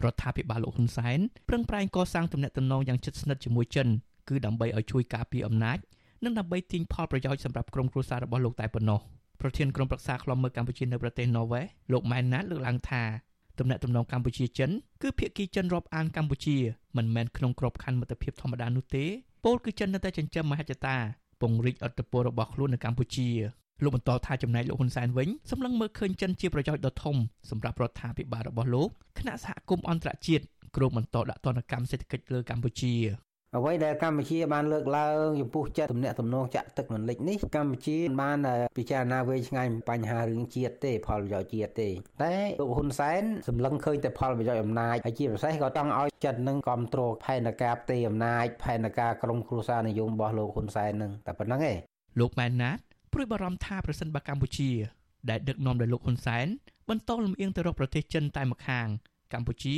[0.05, 3.89] រដ្ឋាភិបាលលោកហ៊ុនសែនប្រឹងប្រែងកសាងទំនាក់ទំនងយ៉ាងជិតស្និទ្ធជាមួយចិន
[4.29, 5.79] គឺដើម្បីឲ្យជួយការពារអំណាច
[6.25, 9.01] និងដើម្បីទាញផលប្រយោជន៍សម្រាប់ក្រុមគ្រួសាររបស់លោកតែប៉ុណ្ណោះ
[9.41, 13.03] ប្រធានក្រុមប្រឹក្សាខ្លំមើលកម្ពុជានៅប្រទេសណ័រវេសលោកម៉ែនណាតលើកឡើងថា
[13.59, 14.71] ទំនាក់ទំនងកម្ពុជាចិន
[15.03, 16.57] គឺភាគីចិនរាប់អានកម្ពុជា
[16.97, 19.05] មិនមែនក្នុងក្របខ័ណ្ឌមិត្តភាពធម្មតានោះទេ
[19.45, 20.97] ពលគឺចិននៅតែចិញ្ចឹមមហិច្ឆតា
[21.41, 23.29] ពង្រីកអធិបតេយ្យរបស់ខ្លួននៅកម្ពុជា
[23.83, 27.17] លោកបន្តថាចំណែកលោកហ៊ុនសែនវិញសម្លឹងមើលឃើញចិនជាប្រយោជន៍ដ៏ធំ
[27.51, 30.45] សម្រាប់រដ្ឋាភិបាលរបស់លោកគណៈសហគមន៍អន្តរជាតិ
[30.77, 32.95] គ្រោងបន្តដាក់ទណ្ឌកម្មសេដ្ឋកិច្ចលើកម្ពុជា
[33.57, 38.39] អ្វីដែលកម្ពុជាបានលើកឡើងចំពោះចិត្តទំនាក់ទំនងចាក់ទឹកមិនលិចនេះកម្ពុជាបាន
[38.77, 41.89] ពិចារណាវែងឆ្ងាយបញ្ហារឿងជាតិទេផលប្រយោជន៍ជាតិទេ
[42.23, 51.77] តែលោកហ៊ុនសែនសម្លឹងឃើញតែផលប្រយោជន៍អំណាចហើយជាពិសេសក៏ចង់ឲ្យចិត្តនឹងគ្រប់គ្រងផែនការផ្ទៃអំណាចផែនការក្រមគ្រួសារនិយមរបស់លោកហ៊ុនសែននឹងតែប៉ុណ្្នឹងឯង
[52.21, 52.79] លោកម៉ែនណាត
[53.13, 54.71] ព្រួយបារម្ភថាប្រសិនបើកម្ពុជា
[55.31, 56.47] ដែលដឹកនាំដោយលោកហ៊ុនសែន
[56.89, 58.87] បន្តលំអៀងទៅរកប្រទេសចិនតែម្ខាង
[59.33, 59.77] កម្ពុជា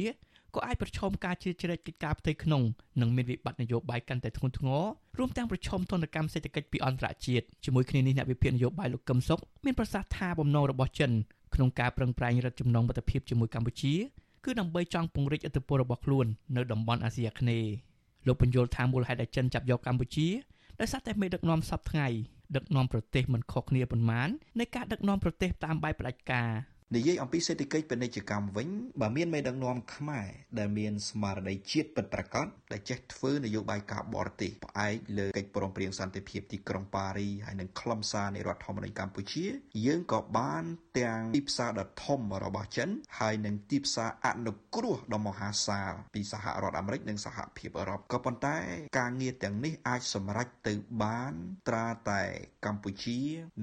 [0.55, 2.63] ក៏អាចប្រឈមការជ្រៀតជ្រែកកិច្ចការផ្ទៃក្នុង
[3.01, 4.83] និងមានវិបត្តិនយោបាយកាន់តែធ្ងន់ធ្ងរ
[5.19, 11.11] រួមទាំងប្រឈមទណ្ឌកម្មសេដ្ឋកិច្ចពីអន្តរជាតិជាមួយគ្នានេះអ្នកវិភាគនយោបាយលោកកឹមសុខមានប្រសាសន៍ថាបំណងរបស់ចិន
[11.55, 13.95] ក្នុងការប្រឹងប្រែងរឹតចំណងមិត្តភាពជាមួយកម្ពុជា
[14.45, 17.73] គឺដើម្បីចង់ពង្រីកឥទ្ធិពលរបស់ខ្លួននៅតំបន់អាស៊ីអាគ្នេយ៍
[18.27, 20.29] លោកបញ្យល់ថាមូលហេតុដែលចិនចាប់យកកម្ពុជា
[20.81, 22.09] ដោយសារតែមេដឹកនាំសពថ្ងៃ
[22.57, 24.29] ដឹកនាំប្រទេសមិនខុសគ្នាប៉ុន្មាន
[24.61, 26.51] នៃការដឹកនាំប្រទេសតាមបែបផ្ដាច់ការ
[26.97, 28.69] និយាយអំពីសេដ្ឋកិច្ចពាណិជ្ជកម្មវិញ
[29.01, 30.29] បើមានមេដឹកនាំខ្មែរ
[30.59, 39.47] ដែលមានស្មារតីជាតិពិតប្រាកដដែលចេះធ្វើនយោបាយការបរទេសផ្អែកលើកិច្ចព្រមព្រៀងសន្តិភាពទីក្រុងប៉ារីហើយនិងខ្លឹមសារនៃរដ្ឋធម្មនុញ្ញកម្ពុជា
[39.87, 40.65] យើងក៏បាន
[41.01, 48.57] ទាំងទីផ្សារដ៏ធំរបស់ចិន ហើយនិងទីផ្សារអនុគ្រោះដ៏មហាសាលពីសហរដ្ឋអាមេរិកនិងសហភាពអឺរ៉ុបក៏ប៉ុន្តែ
[48.99, 51.33] ការងារទាំងនេះអាចសម្រេចទៅបាន
[51.69, 52.23] ត្រាតែ
[52.67, 53.19] កម្ពុជា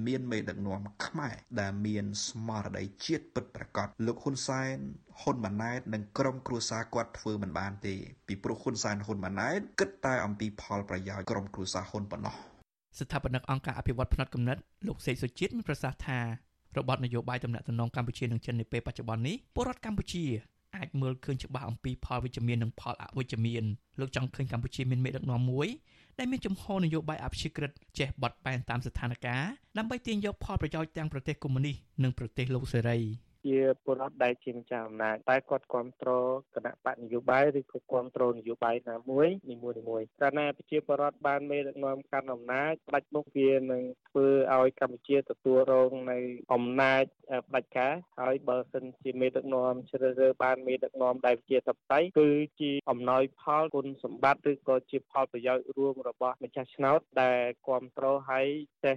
[0.05, 4.75] មានមេដឹកនាំខ្មែរដែលមានស្មារតីជាតិជាតិពិតប្រាកដលោកហ៊ុនសែន
[5.21, 7.95] ហ៊ុនម៉ាណែតនិងក្រុមគ្រួសារគាត់ធ្វើមិនបានទេ
[8.27, 12.35] ពីព្រោះហ៊ុនសែនហ៊ុនម៉ាណែតគិតតែអំពីផលប្រយោជន៍ក្រុមគ្រួសារហ៊ុនប៉ុណ្ណោះ
[12.99, 16.19] ស្ថាបនិកអង្គការអភិវឌ្ឍផ្នែកកំណត់លោកសេកសុជាតិមានប្រសាសន៍ថា
[16.77, 20.25] របបនយោបាយតំណែងតំណងកម្ពុជានិងចិននាពេលបច្ចុប្បន្ននេះពលរដ្ឋកម្ពុជា
[20.75, 23.63] អាចមើលឃើញច្បាស់អំពីផលវិជ្ជមាននិងផលអវិជ្ជមាន
[23.99, 25.67] លោកចង់ឃើញកម្ពុជាមានមេដឹកនាំមួយ
[26.19, 29.25] ដែលមានជំហរនយោបាយអភិជាក្រិតចេះបត់បែនតាមស្ថានភាព
[29.77, 32.97] ដើម្បីទាញយកផលប្រយោជន៍ទាំងប្រទេសកុម្មុយនីសនិងប្រទេសលោកសេរី
[33.45, 36.25] ជាពលរដ្ឋដែលជាម្ចាស់អំណាចតែគាត់គ្រប់គ្រង
[36.55, 46.19] គណៈបកនយោបាយឬក៏គ្រប់គ្រងនយោបាយណាមួយនីមួយៗកាលណាប្រជាពលរដ្ឋបានមេដឹកនាំកាន់អំណាចផ្ដាច់មុខវានឹងធ្វើឲ្យកម្ពុជាទទួលរងនៅ
[46.53, 47.03] អំណាច
[47.47, 52.29] ផ្ដាច់ការហើយបើសិនជាមេដឹកនាំជ្រើសរើសបានមេដឹកនាំដែលជាតបតៃគឺ
[52.61, 58.47] ជាអំណោយផលគុណសម្បត្តិឬក៏ជាផលប្រយោជន៍រួមរបស់ម្ចាស់ឆ្នោតដែលគ្រប់គ្រងឲ្យ
[58.85, 58.95] ចេះ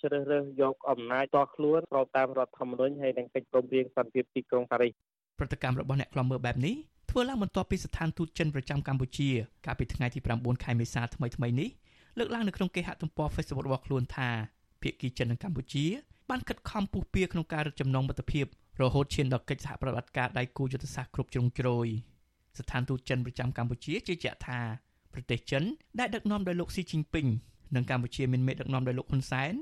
[0.00, 4.92] ជ្រើសរើសយកអំណាចតខ្លួនស្របតាមរដ្ឋធម្មនុញ្ញហើយនិងកិច្ចព្រមព្រៀងសន្តិភាពទីក្រុងប៉ារីស
[5.38, 6.74] ប្រតិកម្មរបស់អ្នកខ្លំមើលបែបនេះ
[7.10, 9.28] ធ្វើឡើងបន្ទាប់ពីស្ថានទូតចិនប្រចាំកម្ពុជា
[9.66, 11.70] កាលពីថ្ងៃទី9ខែមេសាថ្មីថ្មីនេះ
[12.18, 14.30] លើកឡើងនៅក្នុងគេហទំព័រ Facebook របស់ខ្លួនថា
[14.82, 15.86] ភាគីចិននិងកម្ពុជា
[16.30, 18.46] បានខិតខំពុះពៀក្នុងការរឹតចំណងមិត្តភាព
[18.80, 21.86] រហូតឈានដល់កិច្ចសហប្រតិបត្តិការដៃគូយុទ្ធសាស្ត្រគ្រប់ជ្រុងជ្រោយ
[22.58, 24.60] ស្ថានទូតចិនប្រចាំកម្ពុជាជឿជាក់ថា
[25.14, 25.62] ប្រទេសចិន
[25.98, 27.26] ដែលដឹកនាំដោយលោកស៊ីជីនពីង
[27.74, 29.52] និងកម្ពុជាមានមេដឹកនាំដោយលោកហ៊ុនសែន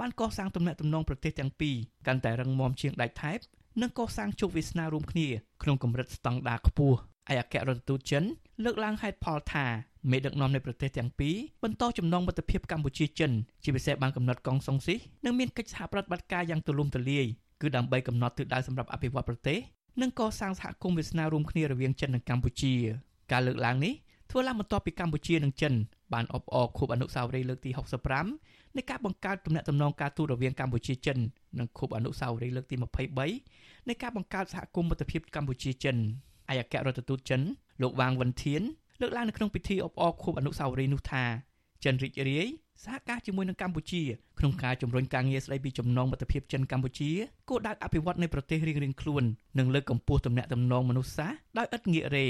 [0.00, 3.38] បានកសាងទំនាក់ទំនងប្រទេសទាំងពីរកាន់តែរឹងមាំជាងដាច់ថែប
[3.82, 5.26] និងកសាងជោគវាសនារួមគ្នា
[5.62, 6.96] ក្នុងកម្រិតស្តង់ដារខ្ពស់
[7.32, 8.24] ឯអគ្គរដ្ឋទូតចិន
[8.64, 9.66] លើកឡើងហេតុផលថា
[10.10, 17.26] មេដឹកនាំនៃប្រទេសទាំងពីរបន្តចំណងមិត្តភាពកម្ពុជាចិនជាពិសេសបានកំណត់កងសុងស៊ីនិងមានកិច្ចសហប្រតិបត្តិការយ៉ាងទូលំទូលាយ
[17.60, 19.58] គឺដើម្បីកំណត់ទិសដៅសម្រាប់អភិវឌ្ឍប្រទេស
[20.02, 22.74] និងកសាងសហគមន៍វាសនារួមគ្នារវាងចិននិងកម្ពុជា
[23.32, 23.94] ការលើកឡើងនេះ
[24.30, 25.74] ធ្វើឡើងបន្ទាប់ពីកម្ពុជានិងចិន
[26.14, 27.70] បានអបអរខួបអនុស្សាវរីយ៍លើកទី
[28.22, 31.18] 65នៃការបង្កើតទំនាក់ទំនងការទូតរវាងកម្ពុជាចិន
[31.58, 32.76] និងខួបអនុស្សាវរីយ៍លើកទី
[33.32, 35.96] 23នៃការបង្កើតសហគមន៍មិត្តភាពកម្ពុជាចិន
[36.50, 37.40] ឯអគ្គរដ្ឋទូតចិន
[37.82, 38.62] លោកវ៉ាងវិនធាន
[39.00, 41.24] លើកឡើងនៅក្នុងពិធីអបអរខួបអនុស្សាវរីយ៍នោះថា
[41.84, 42.48] ចិនរីករាយ
[42.84, 44.02] សហការជាមួយនឹងកម្ពុជា
[44.38, 47.10] ក្នុងការជំរុញការងារស្ដីពីចំណងមិត្តភាពចិនកម្ពុជា
[47.48, 49.22] គោលដៅអភិវឌ្ឍនៃប្រទេសរៀងៗខ្លួន
[49.58, 52.26] និងលើកកម្ពស់ទំនាក់ទំនងមនុស្សសាស្ត្រដោយឥតងាករេ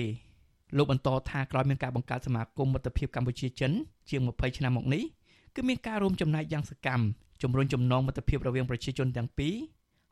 [0.77, 3.73] លោកបន្តថាក្រោយមានការបង្កើតសមាគមមិត្តភាពកម្ពុជាចិន
[4.11, 5.03] ជាង20ឆ្នាំមកនេះ
[5.55, 7.05] គឺមានការរួមចំណែកយ៉ាងសកម្ម
[7.43, 9.55] ជំរុញចំណងមិត្តភាពរវាងប្រជាជនទាំងពីរ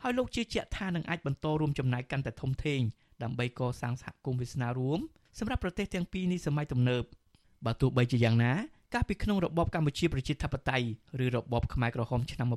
[0.03, 2.81] ហើយលោកជឿជាក់ថានឹងអាចបន្តរួមចំណែកកាន់តែធំធេង
[3.23, 4.99] ដើម្បីកសាងសហគមន៍វាសនារួម
[5.38, 7.03] សម្រាប់ប្រទេសទាំងពីរនេះសម័យទំនើប
[7.66, 8.53] បើទោះបីជាយ៉ាងណា
[8.95, 10.87] កាលពីក្នុងរបបកម្ពុជាប្រជាធិបតេយ្យ
[11.25, 12.49] ឬរបបខ្មែរក្រហមឆ្នាំ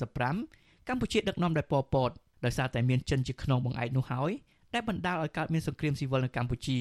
[0.00, 2.10] 1975កម្ពុជាដឹកនាំដោយប៉ុលពត
[2.44, 4.32] ដោយសារតែមានចិនជាខ្នងបង្អែកនោះហើយ
[4.74, 6.78] ដែលបណ្ដាលឲ្យកើតមានសង្គ្រាមស៊ីវិលនៅកម្ពុជា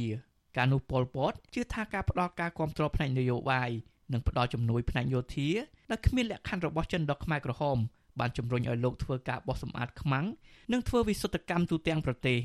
[0.58, 3.70] ការនោះប៉ុលពតជឿថាការផ្ដល់ការគ្រប់គ្រងផ្នែកនយោបាយ
[4.14, 5.50] និងផ្ដល់ជំនួយផ្នែកយោធា
[5.92, 7.78] ដែលគ្មានលក្ខខណ្ឌរបស់ចិនដល់ខ្មែរក្រហម
[8.20, 10.26] បានជំរុញឲ្យលោកធ្វើការបោះសម្អាតខ្មាំង
[10.74, 12.40] និងធ្វើវិសុទ្ធកម្មទូទាំងប្រទេស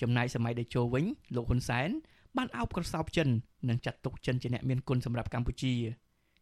[0.00, 1.04] ចំណែកសម័យដេជោវិញ
[1.36, 1.88] លោកហ៊ុនសែន
[2.36, 3.28] បានអោបក្រសោបចិន
[3.68, 5.74] និងចាត់ទុកចិនជាអ្នកមានគុណសម្រាប់កម្ពុជា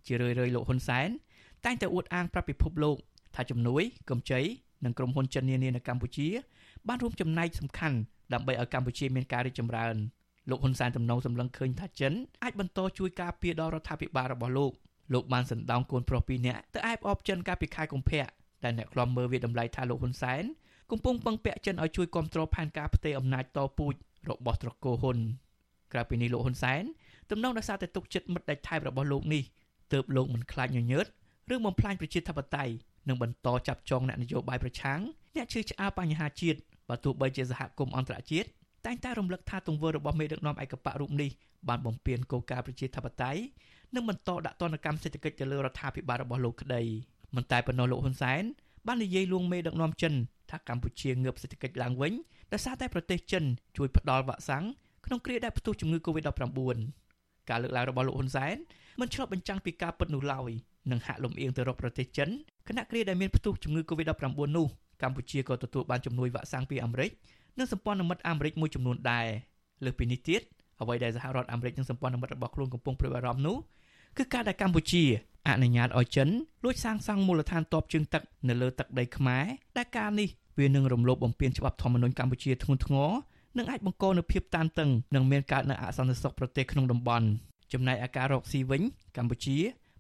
[0.07, 1.09] ជារឿយៗលោកហ៊ុនសែន
[1.65, 2.97] តែងតែអួតអាងប្រាប់ពិភពលោក
[3.35, 4.41] ថាជំនួយកម្ចី
[4.85, 6.29] និងក្រុមហ៊ុនចិននានានៅកម្ពុជា
[6.89, 7.97] បានរួមចំណែកសំខាន់
[8.33, 9.97] ដើម្បីឲ្យកម្ពុជាមានការរីកចម្រើន
[10.51, 14.73] លោកហ៊ុនសែនទំនងសម្លឹងឃើញថាចិនអាចបន្តជួយការពារដល់រដ្ឋាភិបាលរបស់លោក
[15.13, 18.25] លោកបានសណ្ដោងកូនប្រុសពីរនាក់ទៅអែបអបចិនកាលពីខែកុម្ភៈ
[18.63, 20.45] តែអ្នកខ្លំមើលវាតម្លៃថាលោកហ៊ុនសែន
[20.91, 23.95] កំពុងពឹងពាក់ចិនឲ្យជួយគ្រប់គ្រងផែនការផ្ទេរអំណាចតពូជ
[24.31, 25.19] របស់ត្រកូលហ៊ុន
[25.93, 26.83] ក្រៅពីនេះលោកហ៊ុនសែន
[27.31, 29.43] ទំនងដោយសារតែទុកចិត្តមិត្តដេចថែបរបស់លោកនេះ
[29.93, 31.07] ទើបលោកមិនខ្លាចញញើត
[31.55, 32.75] ឬបំផ្លាញប្រជាធិបតេយ្យ
[33.09, 35.01] និងបន្តចាប់ចងអ្នកនយោបាយប្រឆាំង
[35.37, 38.49] អ្នកឈឺឆ្អាលបញ្ហាជាតិបើទោះបីជាសហគមន៍អន្តរជាតិ
[38.87, 41.31] តែងតែរំលឹកថាទង្វើរបស់មេដឹកនាំឯកបៈរូបនេះ
[41.69, 43.41] បានបំពានគោលការណ៍ប្រជាធិបតេយ្យ
[43.95, 46.83] និងបន្តដាក់ទណ្ឌកម្មសេដ្ឋកិច្ចទៅលើរដ្ឋាភិបាលរបស់លោកក្តី
[47.37, 48.43] មិនតែប៉ុណ្ណោះលោកហ៊ុនសែន
[48.87, 50.15] បាននិយាយលួងមេដឹកនាំចិន
[50.51, 52.13] ថាកម្ពុជាងើបសេដ្ឋកិច្ចឡើងវិញ
[52.53, 53.45] ដោយសារតែប្រទេសចិន
[53.77, 54.65] ជួយផ្ដល់វ៉ាក់សាំង
[55.07, 56.79] ក្នុងគ្រាដែលផ្ទុះជំងឺ Covid-19
[57.51, 58.57] ការលើកឡើងរបស់លោកហ៊ុនសែន
[59.01, 60.51] មិនឆ្លុះបញ្ចាំងពីការពិតនោះឡើយ
[60.91, 62.29] និងហាក់លំអៀងទៅរកប្រទេសចិន
[62.69, 64.25] គណៈគ្រាដែលមានផ្ទុះជំងឺ Covid-19
[64.57, 64.67] នោះ
[65.03, 67.11] កម្ពុជាក៏ទទួលបានជំនួយវ៉ាក់សាំងពីអាមេរិក
[67.59, 69.27] និងសម្ព័ន្ធមិត្តអាមេរិកមួយចំនួនដែរ
[69.85, 70.41] លើសពីនេះទៀត
[70.81, 73.57] អ្វីដែលសហរដ្ឋអាមេរិកនិងសម្ព័ន្ធមិត្តរបស់ខ្លួនកំពុងព្រួយបារម្ភនោះ
[74.19, 75.03] គឺការដែលកម្ពុជា
[75.49, 76.29] អនុញ្ញាតឲ្យចិន
[76.65, 79.45] លួចសាងសង់មូលដ្ឋានទ័ពជើងទឹកនៅលើទឹកដីខ្មែរ
[79.77, 83.11] ដែលការនេះវានឹងរំលោភបំពានច្បាប់ធម្មនុញ្ញកម្ពុជាធ្ងន់ធ្ងរ
[83.59, 87.27] និងអាចបង្កនូវភាពតានតឹងនិងមានកើតនូវអសន្តិសុខប្រទេសក្នុងតំបន់
[87.73, 88.83] ចំណែកអាការរកស៊ីវិញ
[89.17, 89.57] កម្ពុជា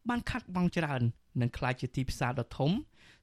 [0.09, 1.01] បានខាត់បងច្រើន
[1.40, 2.71] និងក្លាយជាទីផ្សារដ៏ធំ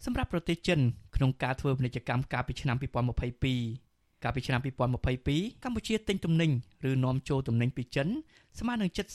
[0.06, 0.80] សម្រាប់ប្រទេសចិន
[1.16, 3.91] ក្នុងការធ្វើពាណិជ្ជកម្មកាលពីឆ្នាំ2022
[4.24, 6.52] កាលពីឆ្នាំ2022កម្ពុជាទិញទំនិញ
[6.90, 8.08] ឬនាំចូលទំនិញពីចិន
[8.60, 9.06] ស្មើនឹងជិត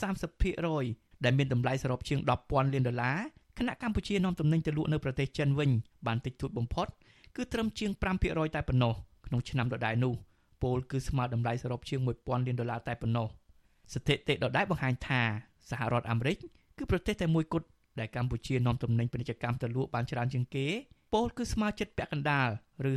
[0.58, 3.18] 30%ដែលមានតម្លៃសរុបជាង10,000លានដុល្លារ
[3.58, 5.70] ខណៈកម្ពុជានាំទំនិញទៅលក់នៅប្រទេសចិនវិញ
[6.06, 6.86] បានតិចតួចបំផុត
[7.36, 7.90] គឺត្រឹមជាង
[8.24, 8.94] 5%តែប៉ុណ្ណោះ
[9.26, 10.14] ក្នុងឆ្នាំដដែលនោះ
[10.62, 13.26] ពលគឺស្មើតម្លៃសរុបជាង1000លានដុល្លារតែប៉ុណ្ណោះ
[13.94, 15.22] ស្ថិតិដដែលបង្ហាញថា
[15.70, 16.36] សហរដ្ឋអាមេរិក
[16.78, 17.66] គឺប្រទេសតែមួយគត់
[18.00, 20.66] ដែលកម្ពុជានាំទំនិញពាណិជ្ជកម្មទៅលក់បានច្រើនជាងគេ
[21.12, 22.48] ពលគឺស្មើចិត្តពាក់កណ្ដាល
[22.90, 22.92] ឬ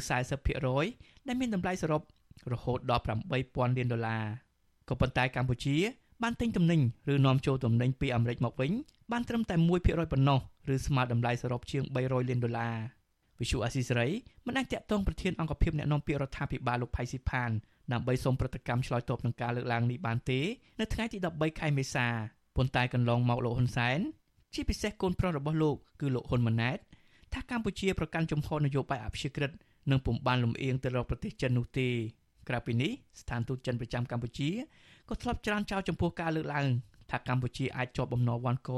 [0.59, 2.01] 40% ដែលមានតម្លៃសរុប
[2.53, 3.03] រហូតដល់
[3.39, 4.23] 8000លានដុល្លារ
[4.89, 5.77] ក៏ប៉ុន្តែកម្ពុជា
[6.23, 6.81] បានទិញទំនិញ
[7.13, 8.71] ឬនាំចូលទំនិញពីអាមេរិកមកវិញ
[9.11, 10.39] បានត្រឹមតែ1%ប៉ុណ្ណោះ
[10.73, 12.75] ឬស្មើតម្លៃសរុបជាង300លានដុល្លារ
[13.39, 14.09] វិសុអាស៊ីសេរី
[14.47, 17.51] មិនអាចតាក់ទងប្រធានអង្គភិបអ្នកនាំពាក្យរដ្ឋាភិបាលលោកផៃស៊ីផាន
[17.93, 20.39] ដើម្បីសូមប្រតិកម្មឆ្លើយតបនឹងការលើកឡើងនេះបានទេ
[20.79, 22.07] នៅថ្ងៃទី13ខែមេសា
[22.55, 23.99] ប៉ុន្តែកន្លងមកលោកហ៊ុនសែន
[24.53, 26.79] ជាពិសេសកូនប្រុសរបស់លោកគឺលោកហ៊ុនម៉ាណែត
[27.33, 29.51] ថាកម្ពុជាប្រកាន់ជំហរនយោបាយអព្យាក្រឹត
[29.91, 31.87] និងពុំបានលំអៀងទៅរកប្រទេសចិននោះទេ
[32.49, 34.49] ក្រៅពីនេះស្ថានទូតចិនប្រចាំកម្ពុជា
[35.09, 36.67] ក៏ធ្លាប់ច្រានចោលចំពោះការលើកឡើង
[37.11, 38.71] ថាកម្ពុជាអាចជាប់បំណុលវ៉ាន់ក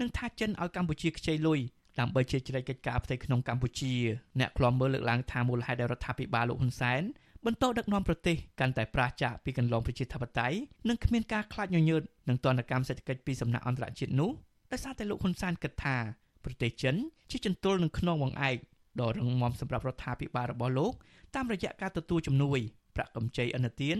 [0.00, 1.60] និងថាចិនឲ្យកម្ពុជាខ្ចីលុយ
[2.00, 3.92] ដើម្បីជាជ្រែកកិច្ចការផ្ទៃក្នុងកម្ពុជា
[4.40, 7.02] អ្នកខ្លំមើលលើកឡើងថាមូលហេតុដែលរដ្ឋាភិបាលលោកហ៊ុនសែន
[7.46, 10.56] បន្តដឹកនាំប្រទេសកាន់តែប្រឆាចពីកន្លងប្រជាធិបតេយ្យ
[10.88, 14.30] និងគ្មានការខ្លាចញញើតនឹងទណ្ឌកម្មសេដ្ឋកិច្ចពីសំណាក់អន្តរជាតិនោះ
[14.72, 15.96] ដោយសារតែលោកហ៊ុនសែនគិតថា
[16.44, 16.94] ប្រទេសចិន
[17.30, 18.56] ជាចន្ទុលនឹងខ្នងវងឯក
[19.00, 20.92] ដ៏រឹងមាំសម្រាប់រដ្ឋាភិបាលរបស់លោក
[21.34, 22.58] តាមរយៈការទទួលជំនួយ
[22.96, 23.98] ប្រាក់កម្ចីឥណទាន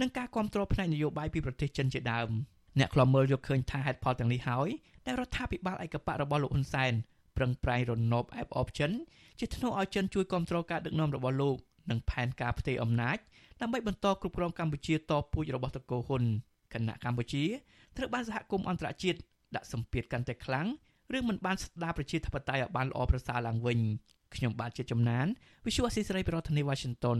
[0.00, 2.28] និងការគ្រប់គ្រងផ្នែកនយោបាយពីប្រទេសចិនជាដើម
[2.78, 4.68] អ្នកខ្លំមើលយកឃើញថាហេតុផលទាំងនេះហើយ
[5.06, 6.92] ដែលរដ្ឋាភិបាលឯកបៈរបស់លោកហ៊ុនសែន
[7.36, 8.90] ប្រឹងប្រែងរណបអែបអបចិន
[9.38, 11.56] ជាធ្នូឲ្យចិនជួយគ្រប់គ្រងការដឹកនាំរបស់លោក
[11.90, 13.18] និងផែនការផ្ទេរអំណាច
[13.60, 16.22] ដើម្បីបន្តគ្រប់គ្រងកម្ពុជាតពូជរបស់តកូហ៊ុន
[16.72, 17.44] គណៈកម្ពុជា
[17.96, 19.18] ត្រូវបានសហគមន៍អន្តរជាតិ
[19.56, 20.66] ដាក់សម្ពាធកាន់តែខ្លាំង
[21.16, 23.78] ឬមិនបានស្ដារប្រជាធិបតេយ្យឲ្យបានល្អប្រសើរឡើងវិញ
[24.36, 25.26] ខ្ញុំបាទជាចំណាន
[25.64, 27.18] Visual Assisray ប្រធានាទី Washington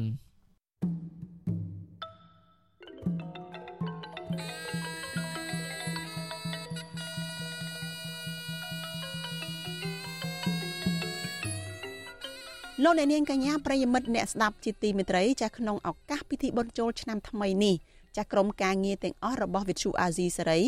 [12.84, 17.74] លោកអ្នកនាងកញ្ញាប្រិយមិត្តអ្នកស្ដាប់ជាទីមេត្រីចាស់ក្នុងឱកាសពិធីបុណ្យចូលឆ្នាំថ្មីនេះ
[18.16, 20.60] ចាស់ក្រុមការងារទាំងអស់របស់វិទ្យុអាស៊ីសេរី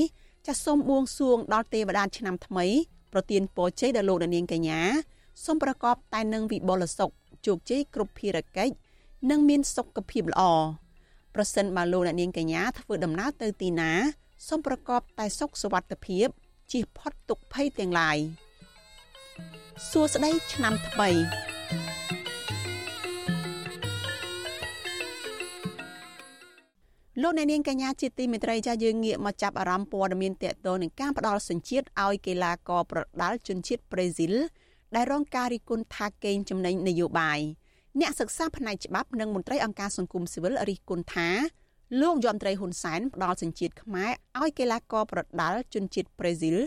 [0.46, 2.66] ចាស់សូមបួងសួងដល់ទេវតាឆ្នាំថ្មី
[3.12, 4.80] ប្រទានពរជ័យដល់លោកអ្នកនាងកញ្ញា
[5.42, 7.10] សូមប្រកបតែនឹងវិបុលសុខ
[7.46, 8.74] ជោគជ័យគ្រប់ភារកិច្ច
[9.30, 10.42] និងមានសុខភាពល្អ
[11.34, 13.92] ប្រសិនបើលោកអ្នកនាងកញ្ញាធ្វើដំណើរទៅទីណា
[14.48, 16.26] សូមប្រកបតែសុខសុវត្ថិភាព
[16.72, 18.18] ជៀសផុតទុក្ខភ័យទាំងឡាយ
[19.90, 21.10] សួស្តីឆ្នាំថ្មី
[27.22, 34.34] លោកអ្នកនាងកញ្ញាជាទីមេត្រីចាយើងងាកមកចាប់អារម្មណ៍ព័ត៌មានតកតនឹងការផ្ដាល់សញ្ជាតិឲ្យកីឡាករប្រដាល់ជនជាតិប្រេស៊ីល
[34.94, 37.40] ដែលរងការរិះគន់ថាកេងចំណេញនយោបាយ
[38.00, 41.28] អ្នកសិក្សាផ្នែកច្បាប់និងមន្ត្រីអង្គការសង្គមស៊ីវិលរិះគន់ថា
[42.00, 46.58] លោកយមត្រីហ៊ុនសែនផ្ដាល់សញ្ជាតិខ្មែរឲ្យកីឡាករប្រដាល់ជនជាតិប្រេស៊ីល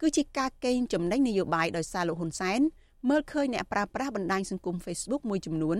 [0.00, 2.60] គឺជាការកេងចំណេញនយោបាយដោយសារលោកហ៊ុនសែន
[3.08, 5.78] មើលឃើញអ្នកប្រើប្រាស់បណ្ដាញសង្គម Facebook មួយចំនួន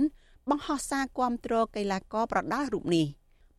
[0.50, 3.06] បង្ហោះសារគាំទ្រកីឡាករប្រដាល់រូបនេះ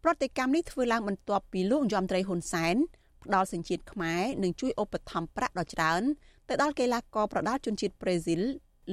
[0.04, 2.76] ប្រតិកម្មនេះធ្វើឡើងបន្ទាប់ពីលោកយមត្រីហ៊ុនសែន
[3.24, 6.02] ផ្ដាល់សញ្ជាតិខ្មែរនិងជួយឧបត្ថម្ភប្រាក់ដ៏ច្រើន
[6.50, 8.42] ទៅដល់កីឡាករប្រដាល់ជនជាតិប្រេស៊ីល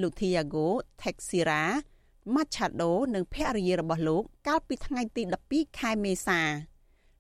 [0.03, 0.67] លោក Thiago
[1.01, 1.61] Teixeira
[2.35, 6.41] Machado និងភរិយារបស់លោកកាលពីថ្ងៃទី12ខែមេសា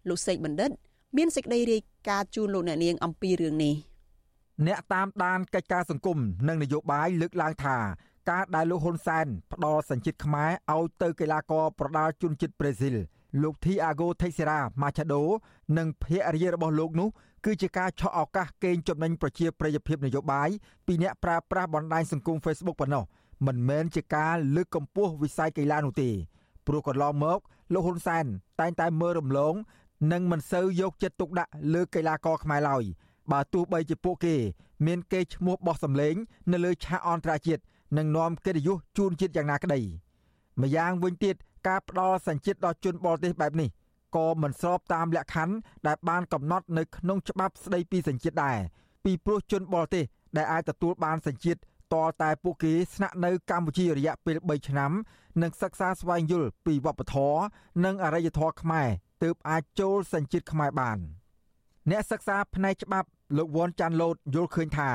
[0.08, 0.70] លោកសេកបណ្ឌិត
[1.16, 3.74] មានសេចក្តីរាយការណ៍ជូនលោកអ្នកនាងអំពីរឿងនេះ
[4.66, 6.18] អ្នកតាមដានកិច្ចការសង្គម
[6.48, 7.76] និងនយោបាយលើកឡើងថា
[8.30, 12.96] ការដែលលោកហ៊ុនសែនផ្ដល់សញ្ជាតិខ្មែរឲ្យទៅកីឡាករប្រដាល់ជនជាតិប្រេស៊ីល
[13.42, 15.20] លោក Thiago Teixeira Machado
[15.79, 17.09] និងភរិយារបស់លោកនោះ
[17.44, 20.48] គឺជាការឆក់ឱកាសកេងចំណេញប្រជាប្រិយភាពនយោបាយ
[20.87, 23.05] ពីអ្នកប្រើប្រាស់បណ្ដាញសង្គម Facebook ប៉ុណ្ណោះ
[23.46, 26.11] មិនមែនជាការលើកកម្ពស់វិស័យកីឡានោះទេ
[26.66, 27.38] ព្រោះកន្លងមក
[27.72, 28.24] លោកហ៊ុនសែន
[28.61, 29.55] តែងតែមើលរំលង
[30.12, 32.85] និងមិនសូវយកចិត្តទុកដាក់លើកីឡាករខ្មែរឡើយ
[33.33, 34.35] បើទោះបីជាពួកគេ
[34.87, 36.14] មានកេរ្តិ៍ឈ្មោះបោះសម្លេង
[36.53, 37.62] នៅលើឆាកអន្តរជាតិ
[37.98, 39.81] និងនាំកិត្តិយសជូនជាតិយ៉ាងណាក្តី
[40.62, 41.35] ម្យ៉ាងវិញទៀត
[41.68, 43.68] ការផ្ដល់សញ្ជាតិដល់ជនបរទេសបែបនេះ
[44.16, 45.55] ក៏មិនស្របតាមលក្ខខណ្ឌ
[45.87, 48.59] ដែលបានកំណត់នៅក្នុងច្បាប់ស្តីពីសញ្ជាតិដែរ
[49.05, 50.05] ពីព្រោះជនបរទេស
[50.37, 51.59] ដែលអាចទទួលបានសញ្ជាតិ
[51.92, 54.92] តរតែពួកគេស្នាក់នៅកម្ពុជារយៈពេល3ឆ្នាំ
[55.42, 57.40] និងសិក្សាស្វែងយល់ពីវប្បធម៌
[57.85, 58.88] និងអរិយធម៌ខ្មែរ
[59.22, 60.98] ទើបអាចចូលសញ្ជាតិខ្មែរបាន
[61.90, 64.90] អ្នកសិក្សាផ្នែកច្បាប់លោកវ៉ាន់ចាន់ឡូតយល់ឃើញថា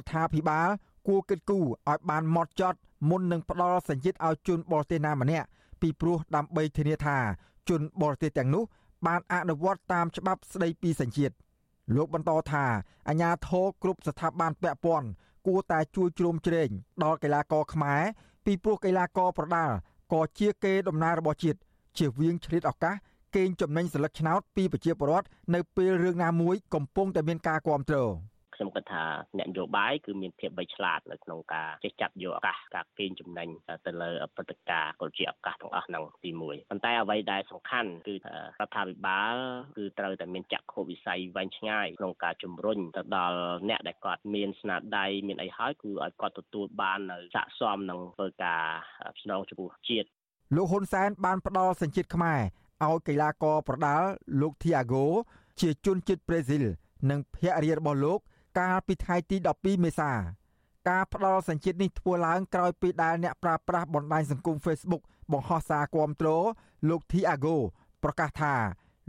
[0.00, 0.68] ដ្ឋាភិបាល
[1.08, 5.46] គួរគិតគូរឲ្យបានម៉ត់ចត់មុននឹងផ្ដល់សញ្ជាតិឲ្យជនបរទេសណាម្នាក់
[5.80, 7.18] ពីព្រោះដើម្បីធានាថា
[7.68, 8.64] ជនបរទេសទាំងនោះ
[9.06, 11.34] បានអនុវត្តតាមច្បាប់ស្តីពីសញ្ជាតិ
[11.96, 12.64] លោកបន្តថា
[13.08, 15.08] អាញាធរគ្រប់ស្ថាប័នពាក់ព័ន្ធ
[15.46, 16.68] គួរតែជួយជ្រោមជ្រែង
[17.04, 18.02] ដល់កីឡាករខ្មែរ
[18.44, 19.74] ពីព្រោះកីឡាករប្រដាល់
[20.12, 21.58] ក៏ជាគេដំណើររបស់ជាតិ
[21.98, 22.94] ជាវៀងឆ្លៀតឱកាស
[23.36, 28.14] កេងចំណេញសិលឹកឆ្នោតពីប្រជាពលរដ្ឋនៅពេលរឿងណាមួយកំពុងតែមានការគ្រប់គ្រង
[28.60, 29.04] ខ្ញុំគិតថា
[29.38, 33.48] អ្នកនយោបាយគឺមានភាពបីឆ្លាតនៅក្នុងការចេះចាប់យកឱកាសការកេងចំណេញ
[33.86, 39.34] ទៅលើព្រឹត្តិការណ៍ក៏ជាឱកាសទាំងអស់ហ្នឹងទី1ប៉ុន្តែអ្វីដែលសំខាន់គឺរដ្ឋាភិបាល
[39.76, 48.62] គឺត្រូវតែមានចក្ខុវិស័យវែងឆ្ងាយក្នុងការជំរុញទៅដល់អ្នកដែលគាត់មានស្នាដៃមានអីហើយគឺឲ្យគាត់ទទួលបាននៅស័ក្តិសមនឹងធ្វើការ
[49.22, 50.08] ស្នងចំពោះជាតិ
[50.56, 52.40] លោកហ៊ុនសែនបានផ្ដល់សញ្ជាតិខ្មែរ
[52.84, 54.08] ឲ្យកីឡាករប្រដាល់
[54.40, 55.04] លោក Thiago
[55.60, 56.64] ជាជនជាតិប្រេស៊ីល
[57.10, 58.20] និងភរិយារបស់លោក
[58.60, 60.12] កាលពីថ្ងៃទី12មេសា
[60.88, 66.28] ការផ្ដល់សញ្ជាតិនេះធ្វើឡើងក្រោយពីដែលអ្នកប្រើប្រាស់បណ្ដាញសង្គម Facebook បង្ហោះសារគាំទ្រ
[66.88, 67.56] លោក Thiago
[68.04, 68.54] ប្រកាសថា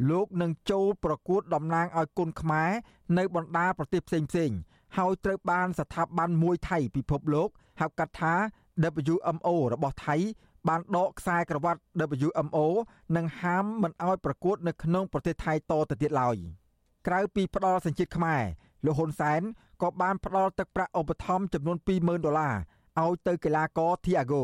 [0.09, 2.71] លោកនឹងចូលប្រកួតតំណាងឲ្យគុនខ្មែរ
[3.17, 4.57] នៅបណ្ដាប្រទេសផ្សេងៗ
[4.97, 7.49] ហើយត្រូវបានស្ថាប័នមួយថៃពិភពលោក
[7.81, 8.33] ហៅកាត់ថា
[9.13, 10.15] WMO របស់ថៃ
[10.67, 11.81] បានដកខ្សែក្រវ៉ាត់
[12.27, 12.57] WMO
[13.15, 16.37] និងហាមមិនឲ្យប្រកួតនៅក្នុងប្រទេសថៃតទៅទៀតឡើយ
[17.07, 18.43] ក្រៅពីផ្ដល់សញ្ជាតិខ្មែរ
[18.85, 19.41] លោកហ៊ុនសែន
[19.81, 22.55] ក៏បានផ្ដល់ទឹកប្រាក់ឧបត្ថម្ភចំនួន20,000ដុល្លារ
[23.03, 24.43] ឲ្យទៅកីឡាករ Thiago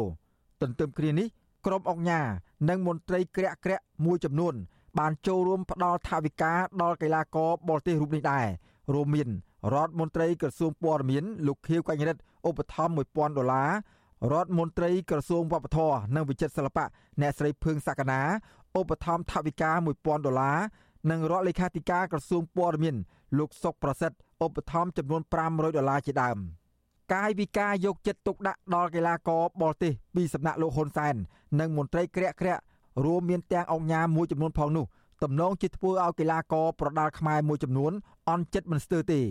[0.61, 1.27] ទន្ទឹមគ្នានេះ
[1.65, 2.21] ក្រុមអង្គញា
[2.69, 4.53] និងមន្ត្រីក្រាក់ក្រាក់មួយចំនួន
[4.99, 8.45] បានចូលរួមផ្ដល់ថវិកាដល់កីឡាករបរទេសរូបនេះដែរ
[8.93, 9.29] រួមមាន
[9.73, 13.71] រដ្ឋមន្ត្រីក្រសួងព័ត៌មានលោកខៀវកញ្ញរិទ្ធឧបត្ថម្ភ1000ដុល្លារ
[14.33, 16.85] រដ្ឋមន្ត្រីក្រសួងវប្បធម៌និងវិចិត្រសិល្បៈ
[17.21, 18.21] អ្នកស្រីភឿងសក្កណា
[18.79, 20.57] ឧបត្ថម្ភថវិកា1000ដុល្លារ
[21.11, 22.95] និងរដ្ឋលេខាធិការក្រសួងព័ត៌មាន
[23.37, 26.37] លោកសុកប្រសិទ្ធ ឧបត្ថម្ភចំនួន500ដុល្លារជាដើម
[27.13, 31.15] កាយវិការយកចិត្តទុកដាក់ដល់កីឡាករបរទេសពីសំណាក់លោកហ៊ុនសែន
[31.59, 32.61] និងមន្ត្រីក្រាក់ក្រាក់
[33.05, 34.85] រួមមានទាំងអង្គញាមួយចំនួនផងនោះ
[35.23, 37.91] ទំនងជាធ្វើឲ្យកីឡាករប្រដាល់ខ្មែរមួយចំនួន
[38.29, 39.21] អន់ចិត្តមិនស្ទើរទេ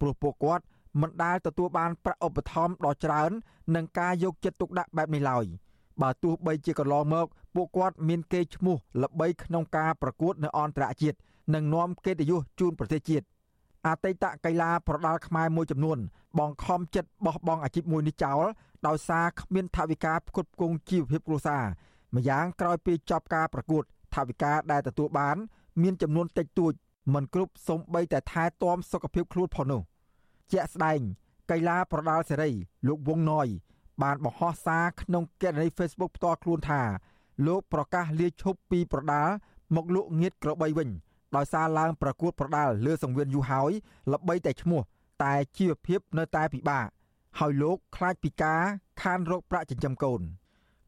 [0.00, 0.64] ព្រោះពួកគាត់
[1.00, 3.30] មិនដែលទទួលបានប្រាក់ឧបត្ថម្ភដ៏ច្រើន
[3.74, 5.44] និងការយកចិត្តទុកដាក់បែបនេះឡើយ
[6.02, 11.16] បើទោះបីជាកន្លងមកពួកគាត់មានកេរ្តិ៍ឈ្មោះល្បីក្នុងការប្រកួតនៅអន្តរជាតិ
[11.54, 13.26] និងនាំកិត្តិយសជូនប្រទេសជាតិ
[13.86, 15.98] អតីតកីឡាប្រដាល់ខ្មែរមួយចំនួន
[16.38, 18.42] បងខំចិត្តបោះបង់អាជីពមួយនេះចោល
[18.86, 21.64] ដោយសារគ្មានថវិកាផ្គត់ផ្គង់ជីវភាពគ្រួសារ
[22.14, 25.36] ម្យ៉ាងក្រោយពីចប់ការប្រកួតថវិកាដែលទទួលបាន
[25.82, 26.72] មានចំនួនតិចតួច
[27.14, 29.82] មិនគ្រប់សូម្បីតែថែទាំសុខភាពខ្លួនផងនោះ
[30.52, 31.00] ជាក់ស្ដែង
[31.50, 32.50] កីឡាប្រដាល់សេរី
[32.86, 33.48] លោកវងណយ
[34.02, 36.82] បានបង្ហោះសារក្នុងគណនី Facebook ផ្ទាល់ខ្លួនថា
[37.46, 39.32] លោកប្រកាសលាឈប់ពីប្រដាល់
[39.74, 40.88] មកលក់ងៀតក្របីវិញ
[41.36, 43.72] ដោយសារឡើងប្រកួតប្រដាល់លើសង្វៀនយូរហើយ
[44.12, 44.80] ល្បីតែឈ្មោះ
[45.22, 46.86] តែជីវភាពនៅតែពិបាក
[47.38, 48.62] ហើយលោកខ្លាចពីការ
[49.02, 50.20] ខានរោគប្រាក់ចិញ្ចឹមកូន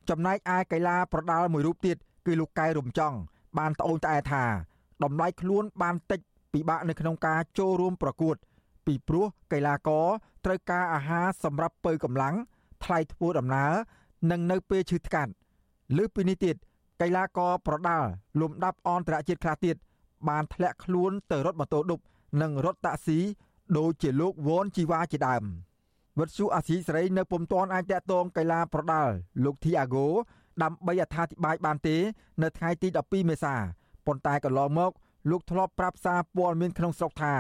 [0.09, 3.17] ចំណែកឯកីឡាប្រដាល់មួយរូបទៀតគឺលោកកែរំចង់
[3.59, 4.45] បានត្អូញត្អែថា
[5.05, 6.21] តម្លៃខ្លួនបានតិច
[6.53, 8.37] ពិបាកនៅក្នុងការចូលរួមប្រកួត
[8.87, 10.07] ពីព្រោះកីឡាករ
[10.45, 12.35] ត្រូវការអាហារសម្រាប់ពើកម្លាំង
[12.85, 13.73] ថ្លៃធ្វើដំណើរ
[14.31, 15.33] និងនៅពេលឈឺថ្កាត់
[15.97, 16.57] លើពីនេះទៀត
[17.01, 18.09] កីឡាករប្រដាល់
[18.41, 19.77] លំដាប់អន្តរជាតិខ្លះទៀត
[20.29, 22.01] បានធ្លាក់ខ្លួនទៅរត់ម៉ូតូឌុប
[22.43, 23.19] និងរត់តាក់ស៊ី
[23.79, 25.45] ដូចជាលោកវ៉នជីវ៉ាជាដើម
[26.19, 29.13] វិទ្យុអាស៊ីសេរីនៅពុំទាន់អាចតតងកីឡាប្រដាល់
[29.45, 30.07] លោកធីអាហ្គោ
[30.63, 31.97] ដើម្បីអត្ថាធិប្បាយបានទេ
[32.43, 33.55] នៅថ្ងៃទី12មេសា
[34.07, 34.93] ប៉ុន្តែកន្លងមក
[35.31, 37.35] លោកធ្លាប់ប្រាប់សារព័ត៌មានក្នុងស្រុកថា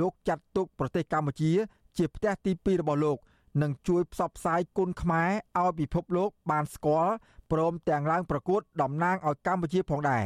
[0.00, 1.52] លោកចាត់ទុកប្រទេសកម្ពុជា
[1.96, 3.18] ជាផ្ទះទី2របស់លោក
[3.62, 7.12] និងជួយផ្សព្វផ្សាយគុណខ្មែរឲ្យពិភពលោកបានស្គាល់
[7.52, 10.24] ព្រមទាំងឡើងប្រកួតតំណាងឲ្យកម្ពុជាផងដែរ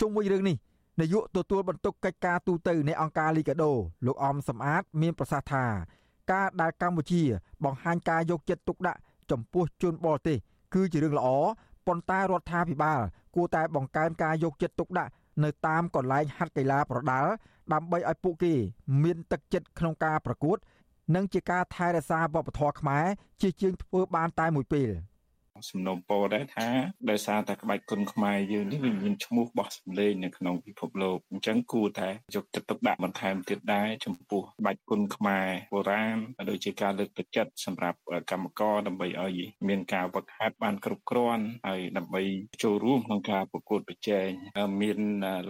[0.00, 0.56] ជុំវិញរឿងនេះ
[1.00, 3.72] នាយកទទួលបន្ទុកកិច្ចការទូតនៃអង្គការលីកាដូ
[4.06, 5.64] លោកអមសំអាត មានប្រសាសន៍ថា
[6.32, 7.22] ការដែលកម្ពុជា
[7.64, 9.00] បង្ហាញការយកចិត្តទុកដាក់
[9.30, 10.38] ចំពោះជនបរទេស
[10.74, 11.28] គឺជារឿងល្អ
[11.86, 13.00] ប៉ុន្តែរដ្ឋាភិបាល
[13.34, 15.10] គួរតែបង្កើនការយកចិត្តទុកដាក់
[15.44, 17.30] នៅតាមកន្លែងហាត់កីឡាប្រដាល់
[17.72, 18.54] ដើម្បីឲ្យពួកគេ
[19.02, 20.56] មានទឹកចិត្តក្នុងការប្រកួត
[21.14, 23.04] និងជាការថែរក្សាវប្បធម៌ខ្មែរ
[23.40, 24.88] ជាជាងធ្វើបានតែមួយពេល។
[25.70, 26.68] សំណូមពរដែរថា
[27.10, 36.16] ដោយសារតែក្បាច់គុនខ្មែរយើងនេះវាមានឈ្មោះបោះសម្លេងនៅក្នុងពិភពលោកអញ្ចឹងគួរតែយកចិត្តទុកដាក់បន្ថែមទៀតដែរចំពោះក្បាច់គុនខ្មែរបុរាណ
[36.50, 37.98] ដូចជាការលើកទឹកចិត្តសម្រាប់
[38.30, 42.22] កម្មករដើម្បីឲ្យមានការវឹកហាត់បានគ្រប់គ្រាន់ហើយដើម្បី
[42.62, 44.28] ចូលរួមក្នុងការប្រកួតប្រជែង
[44.80, 44.98] មាន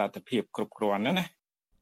[0.00, 1.26] លទ្ធភាពគ្រប់គ្រាន់ណាណា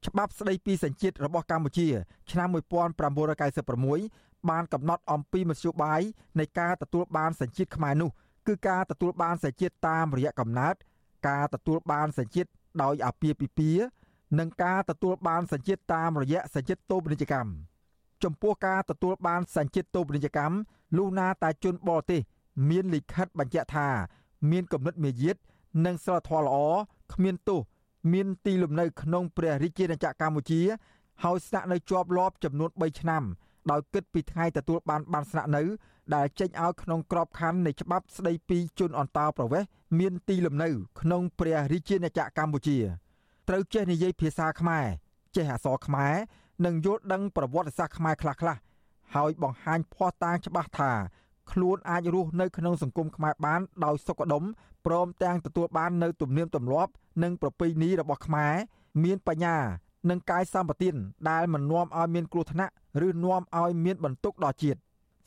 [0.07, 1.87] ច្បាប់ស្តីពីសញ្ជាតិរបស់កម្ពុជា
[2.31, 6.01] ឆ្នាំ1996 បានកំណត់អំពីមធ្យោបាយ
[6.39, 8.09] នៃការទទួលបានសញ្ជាតិខ្មែរនោះ
[8.47, 10.75] គឺការទទួលបានសញ្ជាតិតាមរយៈកំណើត
[11.27, 12.49] ការទទួលបានសញ្ជាតិ
[12.83, 13.83] ដោយអាពាហ៍ពិពាហ៍
[14.39, 17.51] និងការទទួលបានសញ្ជាតិតាមរយៈសញ្ជាតិតូបនីយកម្ម
[18.23, 20.55] ចំពោះការទទួលបានសញ្ជាតិតូបនីយកម្ម
[20.97, 22.21] លុះណាតែជនបរទេស
[22.69, 23.87] មានលិខិតបញ្ជាក់ថា
[24.51, 25.37] មានគំនិតមាយាទ
[25.85, 26.57] និងសិលធម៌ល្អ
[27.13, 27.61] គ្មានទោស
[28.13, 30.61] មានទីលំនៅក្នុងព្រះរាជាណាចក្រកម្ពុជា
[31.23, 33.23] ហើយស្នាក់នៅជាប់លាប់ចំនួន3ឆ្នាំ
[33.71, 35.63] ដោយគិតពីថ្ងៃទទួលបានបានស្នាក់នៅ
[36.15, 39.69] ដែលចេញឲ្យក្នុងក្របខ័ណ្ឌនៃច្បាប់ស្តីពីជនអន្តោប្រវេសន៍
[39.99, 40.69] មានទីលំនៅ
[41.01, 42.77] ក្នុងព្រះរាជាណាចក្រកម្ពុជា
[43.47, 44.85] ត្រូវចេះនិយាយភាសាខ្មែរ
[45.35, 46.13] ចេះអក្សរខ្មែរ
[46.65, 48.59] និងយល់ដឹងប្រវត្តិសាស្ត្រខ្មែរខ្លះៗ
[49.15, 50.91] ហើយបង្ហាញភ័ស្តុតាងច្បាស់ថា
[51.51, 54.43] ខ្លួនអាចរស់នៅក្នុងសង្គមខ្មែរបានដោយសុខដុម
[54.85, 56.91] ព្រមទាំងទទួលបាននៅទំនៀមទម្លាប់
[57.23, 58.53] និងប្រពៃណីរបស់ខ្មែរ
[59.03, 59.57] មានបញ្ញា
[60.09, 60.95] និងកាយសម្បទាន
[61.29, 62.73] ដែលមិននាំឲ្យមានគ្រោះថ្នាក់
[63.07, 64.79] ឬនាំឲ្យមានបន្ទុកដល់ជាតិ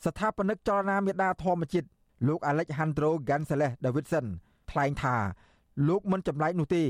[0.05, 1.87] ស្ថាបនិកចលនាមេដាធម្មជាតិ
[2.27, 4.25] លោក Alejandro Gonzalez Davidson
[4.71, 5.15] ថ្លែងថា
[5.87, 6.83] លោកមិនចម្លែកនោះទេ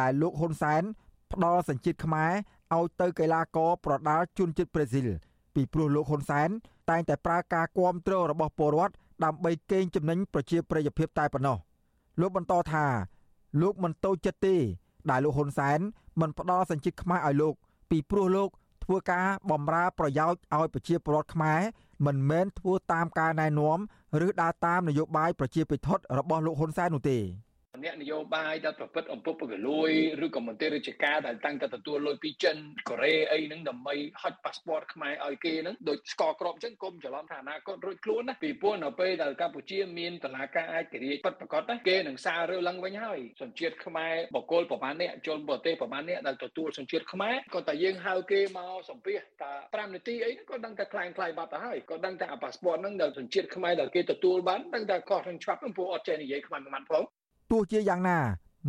[0.00, 0.82] ដែលលោកហ៊ុនសែន
[1.32, 2.32] ផ្ដល់សញ្ជាតិខ្មែរ
[2.74, 5.08] ឲ្យទៅកីឡាករប្រដាល់ជនជាតិប្រេស៊ីល
[5.54, 6.48] ពីព្រោះលោកហ៊ុនសែន
[6.90, 11.58] តែងតែប្រើការគ្រប់គ្រងរបស់ពលរដ្ឋដើម្បីកេងចំណេញប្រជាប្រិយភាពតែប៉ុណ្ណោះ
[12.20, 12.86] លោកបន្តថា
[13.62, 14.56] លោកមិនតូចចិត្តទេ
[15.10, 15.78] ដែលលោកហ៊ុនសែន
[16.20, 17.54] មិនផ្ដល់សញ្ជាតិខ្មែរឲ្យលោក
[17.90, 18.50] ពីព្រោះលោក
[18.86, 21.60] ធ្វើការបំរើប្រយោជន៍ឲ្យប្រជាពលរដ្ឋខ្មែរ
[22.06, 23.78] មិនមែនធ្វើតាមការណែនាំ
[24.26, 27.18] ឬដើរតាមនយោបាយប្រជាពិធរបស់លោកហ៊ុនសែននោះទេ
[27.84, 29.90] អ្នកនយោបាយដែលប្រព្រឹត្តអំពើពុករលួយ
[30.24, 32.56] ឬក៏មន្ត្រីរាជការដែលតាំងតែទទួលលុយពីចិន
[32.88, 57.04] កូរ៉េអីហ្នឹងដើម្បីហុចប៉ាសពតខ្មែរឲ្យគេហ្នឹងដូចស្កក្របអញ្ចឹងគុំច្រឡំថាអនាគតរួចខ្លួនណាពីព្រោះនៅពេលដែលកម្ពុជាមានតឡាការឯករាជ្យពិតប្រាកដណាគេនឹងសាររើឡើងវិញហើយសញ្ជាតិខ្មែរបកគលប្រមាណនេះជនបរទេសប្រមាណនេះដែលទទួលសញ្ជាតិខ្មែរក៏តែយើងហៅគេមកសំភាសតា5នាទីអីក៏ដឹងតែខ្លាំងខ្លាយបាត់ទៅហើយក៏ដឹងតែប៉ាសពតហ្នឹងដែលសញ្ជាតិខ្មែរដែលគេទទួលបានដឹងតែខុសនឹងច្បាប់ហ្នឹងព្រោះអត់ចេះនិយាយខ្មែរមួយម៉ាត់ផង
[57.50, 58.18] ទោះជាយ៉ាងណា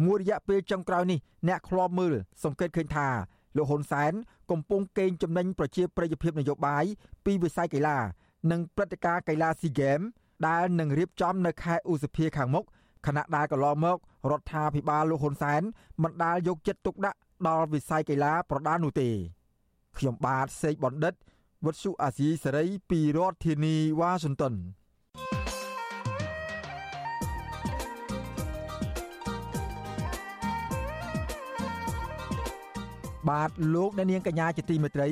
[0.05, 2.13] មួយរយៈពេលចុងក្រោយនេះអ្នកខ្លាប់មើល
[2.43, 3.07] សង្កេតឃើញថា
[3.55, 4.13] លោកហ៊ុនសែន
[4.51, 6.85] កំពុងកេងចំណេញប្រជាប្រិយភាពនយោបាយ
[7.25, 7.97] ពីវិស័យកីឡា
[8.51, 9.99] និងព្រឹត្តិការណ៍កីឡាស៊ីហ្គេម
[10.47, 12.65] ដែលនឹងរៀបចំនៅខែឧសភាខាងមុខ
[13.05, 13.97] ខណៈដែលកន្លងមក
[14.31, 15.61] រដ្ឋាភិបាលលោកហ៊ុនសែន
[16.03, 19.09] មិនដាល់យកចិត្តទុកដាក់ដល់វិស័យកីឡាប្រដាល់នោះទេ
[19.97, 21.13] ខ្ញុំបាទសេកបណ្ឌិត
[21.65, 24.53] វុទ្ធុអាស៊ីសេរីពីរដ្ឋធានីវ៉ាស៊ីនតោន
[33.29, 35.09] បាទលោកអ្នកនាងកញ្ញាជាទីមេត្រី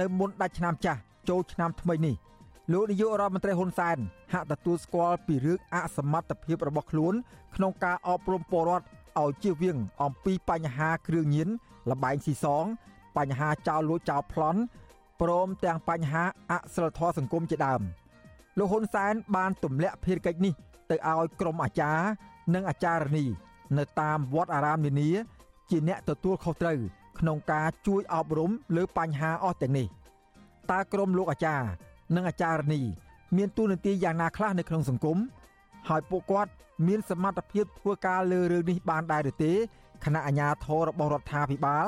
[0.00, 2.14] នៅមុនដាច់ឆ្នាំចាស់ចូលឆ្នាំថ្មីនេះ
[2.72, 3.96] លោកនាយករដ្ឋមន្ត្រីហ៊ុនសែន
[4.32, 7.14] ហាក់ទទួលស្គាល់ពីរឿងអសមត្ថភាពរបស់ខ្លួន
[7.54, 8.86] ក្នុងការអប់រំពលរដ្ឋ
[9.22, 11.48] ឲ្យជៀសវាងអំពីបញ្ហាគ្រឿងញៀន
[11.90, 12.64] លបែងស៊ីសង
[13.16, 14.60] បញ្ហាចោលលួចចោលប្លន់
[15.20, 17.80] ព្រមទាំងបញ្ហាអសិលធម៌សង្គមជាដើម
[18.58, 20.54] លោកហ៊ុនសែនបានទម្លាក់ភារកិច្ចនេះ
[20.90, 22.04] ទៅឲ្យក្រុមអាចារ្យ
[22.54, 23.24] និងអាចារ្យនី
[23.78, 25.10] នៅតាមវត្តអារាមនានា
[25.70, 26.78] ជាអ្នកទទួលខុសត្រូវ
[27.18, 29.86] ក្នុងការជួយអប់រំលើបញ្ហាអស់ទាំងនេះ
[30.70, 31.66] តើក្រមលោកអាចារ្យ
[32.14, 32.80] និងអាចារ្យនី
[33.36, 35.18] មានទូនាទីយ៉ាងណាខ្លះនៅក្នុងសង្គម
[35.88, 36.50] ហើយពួកគាត់
[36.86, 39.52] មានសមត្ថភាពធ្វើការលើរឿងនេះបានដែរឬទេ
[40.04, 41.86] គណៈអាជ្ញាធររបស់រដ្ឋាភិបាល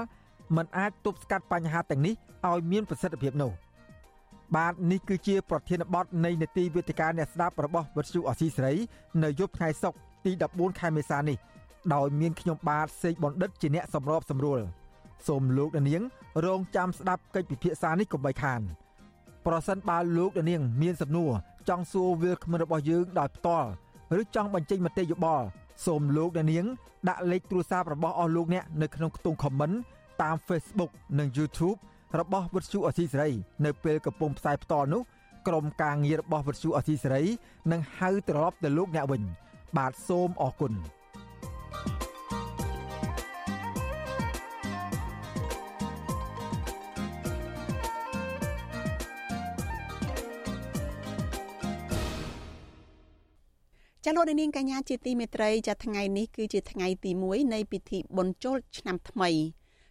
[0.57, 2.15] មិនអាចទប់ស្កាត់បញ្ហាទាំងនេះ
[2.47, 3.53] ឲ្យមានប្រសិទ្ធភាពនោះ
[4.57, 8.75] បាទនេះគឺជាប្រធានបទនៃនេតិវិទ្យាអ្នកស្ដាប់របស់វិទ្យុអសីសេរី
[9.25, 11.37] នៅយប់ថ្ងៃសុក្រទី14ខែមេសានេះ
[11.95, 14.61] ដោយមានខ្ញុំបាទសេកបណ្ឌិតជាអ្នកសម្របសម្រួល
[15.27, 16.03] សូមលោកដានាង
[16.45, 18.61] រងចាំស្ដាប់កិច្ចពិភាក្សានេះកុំបីខាន
[19.47, 21.33] ប្រសិនបើលោកដានាង មានសំណួរ
[21.69, 23.69] ចង់សួរវាគ្មិនរបស់យើងដោយផ្ទាល់
[24.21, 25.47] ឬចង់បញ្ចេញមតិយោបល់
[25.87, 26.65] សូមលោកដានាង
[27.09, 29.77] ដាក់លេខទូរស័ព្ទរបស់អស់លោកអ្នកនៅក្នុងខ្ទង់ comment
[30.23, 31.79] តាម Facebook និង YouTube
[32.19, 33.31] របស់វិទ្យុអសីសេរី
[33.65, 35.03] នៅពេលកំពុងផ្សាយផ្ទាល់នោះ
[35.49, 37.23] ក្រុមការងាររបស់វិទ្យុអសីសេរី
[37.73, 39.23] នឹងហៅត្រឡប់ទៅលោកអ្នកវិញ
[39.77, 40.73] បាទសូមអរគុណ
[54.09, 59.31] ចាលោកនាងកញ្ញាជាទីមេត្រីចាថ្ងៃនេះគឺជាថ្ងៃទី1នៃពិធីបុណ្យចូលឆ្នាំថ្មី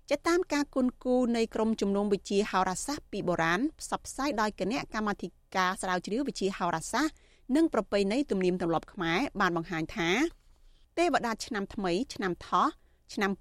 [0.09, 7.13] ចាតាមការគុនគូនៃក្រមជំនុំវិជាហោរាសាស្ត្រពីបុរាណផ្សព្វផ្សាយដោយគណៈកម្មាធិការស្រាវជ្រាវវិជាហោរាសាស្ត្រ
[7.55, 10.09] និងប្រពៃណីទំនៀមទម្លាប់ខ្មែរបានបង្ហាញថា
[10.97, 12.67] ទេវតាឆ្នាំថ្មី ឆ្នាំថោះ
[13.13, 13.31] ឆ្នាំ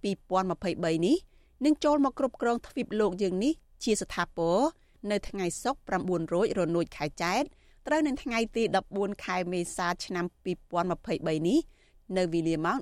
[0.43, 1.17] 2023នេះ
[1.65, 3.53] នឹងចូលមកគ្រប់គ្រងទ្វីបលោកយើងនេះ
[3.85, 4.59] ជាស្ថាពរ
[5.11, 7.45] នៅថ្ងៃសុក្រ9រោចរនួចខែចែក
[7.87, 8.63] ត្រូវនៅថ្ងៃទី
[8.95, 10.25] 14ខែមេសាឆ្នាំ
[10.87, 11.59] 2023នេះ
[12.17, 12.79] នៅវេលាម៉ោង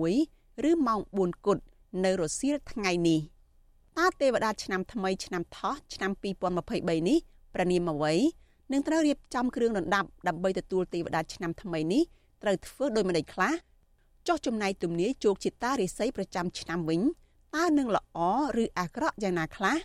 [0.00, 1.62] 16ឬម៉ោង4គត់
[2.04, 3.20] នៅរសៀលថ្ងៃនេះ
[3.98, 6.10] តើទេវតាឆ្នាំថ្មីឆ្នាំថោះឆ្នាំ
[6.60, 7.18] 2023នេះ
[7.54, 8.14] ប្រនាមអ្វី
[8.72, 12.02] នឹងត្រូវរៀបចំគ្រឿងដណ្ដាប់ដើម្បីទទួលទេវតាឆ្នាំថ្មីនេះ
[12.42, 13.52] ត្រូវធ្វើដោយម្ដេចខ្លះ
[14.28, 17.00] ចុះចំណែកទំនាយជោគជតារិស័យប្រចាំឆ្នាំវិញ
[17.56, 18.18] តើនឹងល្អ
[18.62, 19.76] ឬអាក្រក់យ៉ាងណាខ្លះ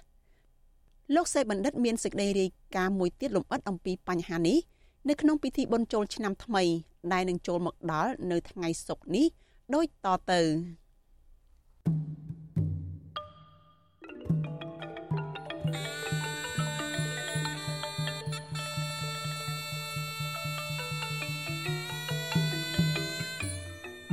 [1.16, 4.58] លោកសេបណ្ឌិតមានសេចក្តីរាយការណ៍មួយទៀតលម្អិតអំពីបញ្ហានេះ
[5.10, 6.64] នៅក្នុងពិធីបុណ្យចូលឆ្នាំថ្មី
[7.14, 9.26] ដែលនឹងចូលមកដល់នៅថ្ងៃសុក្រនេះ
[9.74, 10.42] ដូចតទៅ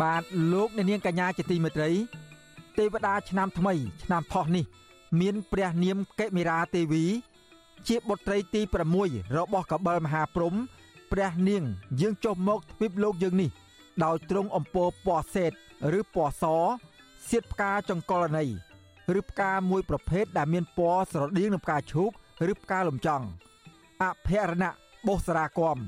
[0.02, 0.22] បាទ
[0.52, 1.90] លោកអ្នកនាងកញ្ញាជាទីមេត្រី
[2.78, 4.64] ទេវតាឆ្នាំថ្មី ឆ្នាំផុសនេះ
[5.20, 7.04] មានព្រះនាមកិមិរាទេវី
[7.88, 8.60] ជាបុត្រីទី
[8.98, 10.54] 6របស់កបិលមហាព្រំ
[11.12, 11.62] ព្រះនាង
[12.00, 13.50] យើងចុះមកទ្វីបលោកយើងនេះ
[14.04, 15.52] ដោយទ្រង់អំពើពណ៌សេត
[15.98, 16.44] ឬពណ៌ស
[17.28, 18.50] សៀតផ្កាចង្កលន័យ
[19.18, 22.10] ឬផ្កាមួយប្រភេទដែលមានពណ៌ស្រដៀងនឹងផ្កាឈូក
[22.52, 23.26] ឬផ្កាលំចង់
[24.02, 24.70] អភរណៈ
[25.06, 25.78] បុស្រាគម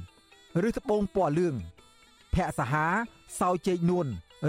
[0.69, 1.55] ឬត្បូងពណ៌លឿង
[2.35, 2.87] ភ័ក្សហា
[3.41, 4.07] សោចេកនួន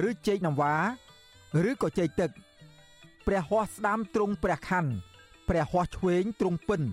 [0.09, 0.75] ឬចេកណាំវ៉ា
[1.69, 2.29] ឬក៏ចេកទឹក
[3.27, 4.91] ព្រះហស្តស្ដាំទ្រង់ព្រះខ័ណ្ឌ
[5.49, 6.83] ព្រះហស្តឆ្វេងទ្រង់ពិន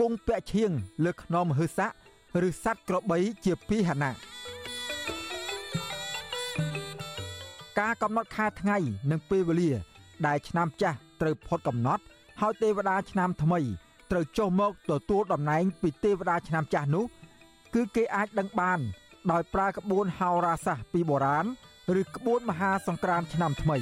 [0.00, 0.70] គង់ពាក់ឈៀង
[1.04, 1.92] លើខ្នងមហឺស័ក
[2.48, 4.12] ឬសัตว์ក្របីជាពីហណៈ
[7.78, 8.78] ការកំណត់ខែថ្ងៃ
[9.10, 9.72] និងពេលវេលា
[10.26, 12.02] ដែលឆ្នាំចាស់ត្រូវផុតកំណត់
[12.40, 13.60] ហើយទេវតាឆ្នាំថ្មី
[14.10, 17.04] ត្រូវចុះមកទទួលតំណែងពីទេវតាឆ្នាំចាស់នោះ
[17.74, 18.78] គឺគេអាចដឹងបាន
[19.30, 21.46] ដោយប្រើក្បួនហោរាសាស្ត្រពីបុរាណ
[22.00, 23.78] ឬក្បួនមហាសង្ក្រាន្តឆ្នាំថ្មី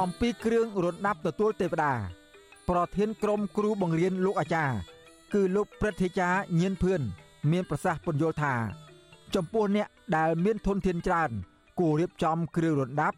[0.00, 1.92] អំពីគ្រឿងរណ្ដាប់ទទួលទេវតា
[2.68, 4.76] ប្រធានក្រុមគ្រូបង្រៀនលោកអាចារ្យ
[5.34, 7.00] គឺលោកព្រឹទ្ធាចារ្យញៀនភឿន
[7.50, 8.54] មានប្រសាសន៍ពន្យល់ថា
[9.34, 11.30] ចំពោះអ្នកដែលមានធនធានច្រើន
[11.80, 13.16] គួររៀបចំគ្រឿងរណ្ដាប់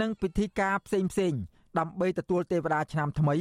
[0.00, 1.32] និងពិធីការផ្សេងផ្សេង
[1.78, 3.36] ដើម្បីទទួលទេវតាឆ្នាំថ្មី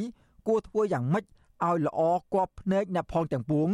[0.48, 1.26] គួរធ្វើយ៉ាងម៉េច
[1.66, 2.02] ឲ្យល្អ
[2.34, 3.70] គប់ភ្នែកអ្នកផងទាំងពួង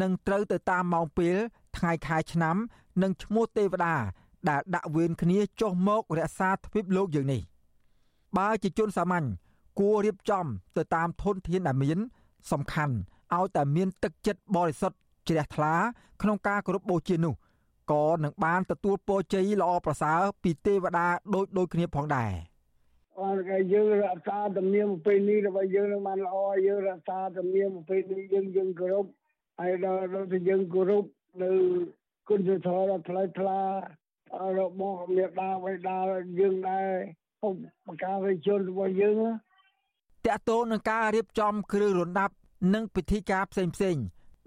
[0.00, 1.36] និងត្រូវទៅតាមម៉ោងពេល
[1.76, 2.56] ថ្ងៃខែឆ្នាំ
[3.02, 3.94] និងឈ្មោះទេវតា
[4.48, 7.42] ដែលដាក់វេនគ្នាចុះមករក្សាទ្វីបលោកយើងនេះ
[8.38, 9.26] បើជាជនសាមញ្ញ
[9.80, 10.44] គួររៀបចំ
[10.76, 11.98] ទៅតាមធនធានដែលមាន
[12.52, 12.94] សំខាន់
[13.34, 14.96] ឲ្យតែមានទឹកចិត្តបរិសុទ្ធ
[15.28, 15.74] ជ្រះថ្លា
[16.22, 17.34] ក្នុងការគោរពបូជានោះ
[17.92, 22.32] ក៏នឹងបានទទួលពរជ័យល្អប្រសើរពីទេវតាដូចដូចគ្នាផងដែរ
[23.20, 29.06] អរគេយើងរក្សាទំនៀមប្រពៃណីរបស់យើងនឹងបានល្អយើងរក្សាទំនៀមប្រពៃណីយើងយើងគោរព
[29.60, 31.04] ហើយដល់ដល់តែយើងគោរព
[31.42, 31.50] នៅ
[32.28, 33.60] គុណធម៌ដ៏ថ្លៃថ្លា
[34.58, 35.98] របស់មេដាបៃតា
[36.38, 36.90] យើងដែរ
[37.48, 37.54] ឧប
[38.02, 39.20] ការៈជនរបស់យើង
[40.26, 42.34] តកតូននឹងការរៀបចំគ្រឿងរណ្ដាប់
[42.74, 43.96] និងពិធីការផ្សេងផ្សេង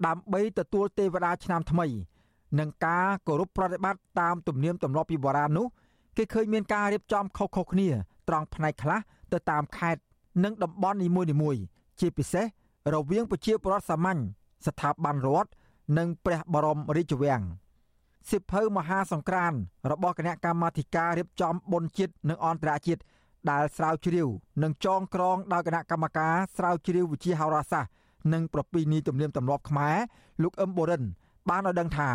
[0.06, 1.86] ដើម្បីទទួលទេវតាឆ្នាំថ្មី
[2.58, 5.66] និងការគោរពប្រតិបត្តិតាមទំនៀមទម្លាប់ពីបុរាណនោះ
[6.16, 7.88] គេឃើញមានការរៀបចំខុសៗគ្នា
[8.28, 8.98] ត្រង់ផ្នែកខ្លះ
[9.32, 10.02] ទៅតាមខេត្ត
[10.44, 11.08] និងតំបន់នី
[11.42, 11.62] មួយៗ
[12.00, 12.46] ជាពិសេស
[12.94, 14.20] រវាងប្រជាពលរដ្ឋសាមញ្ញ
[14.66, 15.50] ស្ថាប័នរដ្ឋ
[15.98, 17.42] និងព្រះបរមរាជវាំង
[18.30, 19.52] សិភៅមហាសង្ក្រាន
[19.90, 23.00] របស់គណៈកម្មាធិការរៀបចំបុណ្យជាតិនិងអន្តរជាតិ
[23.50, 24.28] ដែលស្រាវជ្រាវ
[24.62, 27.92] និងចងក្រងដោយគណៈកម្មការស្រាវជ្រាវវិទ្យាហោរាសាស្ត្រ
[28.32, 29.96] និងប្រពៃណីទំនៀមទម្លាប់ខ្មែរ
[30.42, 31.02] លោកអឹមបូរិន
[31.48, 32.10] បានឲ្យដឹងថា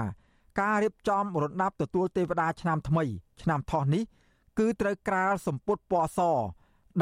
[0.62, 3.04] ការរៀបចំរណ្ដាប់ទទួលទេវតាឆ្នាំថ្មី
[3.42, 4.04] ឆ្នាំថោះនេះ
[4.60, 6.20] គឺត្រូវក្រាលសម្ពុតពណ៌ស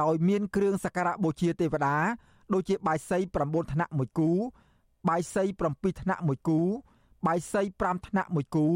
[0.01, 1.95] ដោយមានគ្រឿងសក្ការៈបូជាទេវតា
[2.53, 4.31] ដូចជាបាយសី9ថ្នាក់មួយគូ
[5.09, 5.43] បាយសី
[5.73, 6.59] 7ថ្នាក់មួយគូ
[7.27, 8.67] បាយសី5ថ្នាក់មួយគូ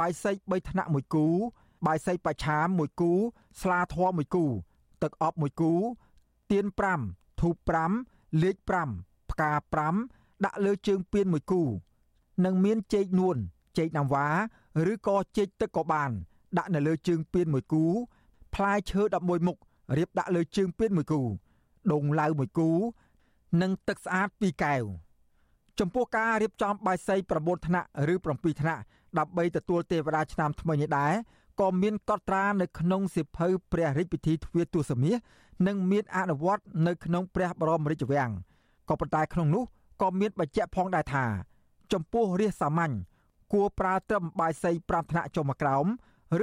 [0.00, 1.26] បាយសី3ថ្នាក់មួយគូ
[1.86, 3.12] បាយសីបច្ឆាមមួយគូ
[3.60, 4.44] ស្លាធម៌មួយគូ
[5.02, 5.72] ទឹកអប់មួយគូ
[6.50, 6.66] ទៀន
[7.02, 7.54] 5ធូប
[7.98, 8.56] 5លេខ
[8.94, 9.52] 5ផ្កា
[9.96, 11.62] 5ដាក់លើជើងពៀនមួយគូ
[12.44, 13.36] និងមានចេកនួន
[13.78, 14.26] ចេកណាំវ៉ា
[14.92, 16.10] ឬក៏ចេកទឹកក៏បាន
[16.58, 17.84] ដាក់នៅលើជើងពៀនមួយគូ
[18.54, 19.56] ផ្លែឈើ11មុខ
[19.96, 21.20] រៀបដាក់លើជើងពៀនមួយគូ
[21.92, 22.70] ដងឡៅមួយគូ
[23.62, 24.84] និងទឹកស្អាត2កែវ
[25.78, 28.82] ចំពោះការរៀបចំបាយសី9ថ្នាក់ឬ7ថ្នាក់
[29.18, 31.12] ដើម្បីទទួលទេវតាឆ្នាំថ្មីនេះដែរ
[31.60, 35.16] ក៏មានកត់ត្រានៅក្នុងសិភៅព្រះរាជពិធីទ្វារទសមាស
[35.66, 38.30] និងមានអនុវត្តនៅក្នុងព្រះបរមរាជវាំង
[38.88, 39.64] ក៏ប៉ុន្តែក្នុងនោះ
[40.02, 41.24] ក៏មានបញ្ជាក់ផងដែរថា
[41.92, 42.94] ចំពោះរាជសាមញ្ញ
[43.52, 45.86] គួរប្រើត្រឹមបាយសី5ថ្នាក់ចុះមកក្រោម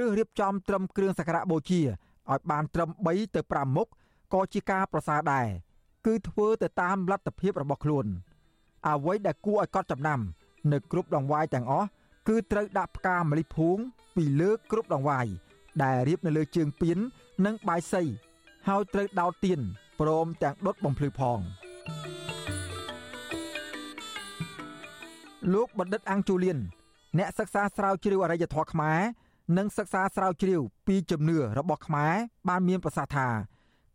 [0.02, 3.88] ឬរៀបចំត្រឹមគ្រឿងសក្ការបូជាឲ្យបានត្រឹម3ទៅ5មុខ
[4.34, 5.46] ក៏ជាការប្រសើរដែរ
[6.06, 8.06] គឺធ្វើទៅតាមលទ្ធភាពរបស់ខ្លួន
[8.88, 10.20] អ្វីដែលគួរឲ្យកត់ចំណាំ
[10.72, 11.88] នៅគ្រប់ដងវាយទាំងអស់
[12.28, 13.78] គឺត្រូវដាក់ផ្កាម្លិះភួង
[14.16, 15.26] ពីលើគ្រប់ដងវាយ
[15.82, 16.98] ដែលរៀបនៅលើជើងពៀន
[17.46, 18.02] និងបាយសី
[18.68, 19.60] ហើយត្រូវដោតទៀន
[20.00, 21.38] ព្រមទាំងដុតបំភ្លឺផង
[25.52, 26.58] លោកបណ្ឌិតអង្គជូលៀន
[27.18, 29.00] អ្នកសិក្សាស្រាវជ្រាវអរិយធម៌ខ្មែរ
[29.58, 32.14] និងសិក្សាស្រាវជ្រាវពីជំនឿរបស់ខ្មែរ
[32.48, 33.28] បានមានប្រសាសន៍ថា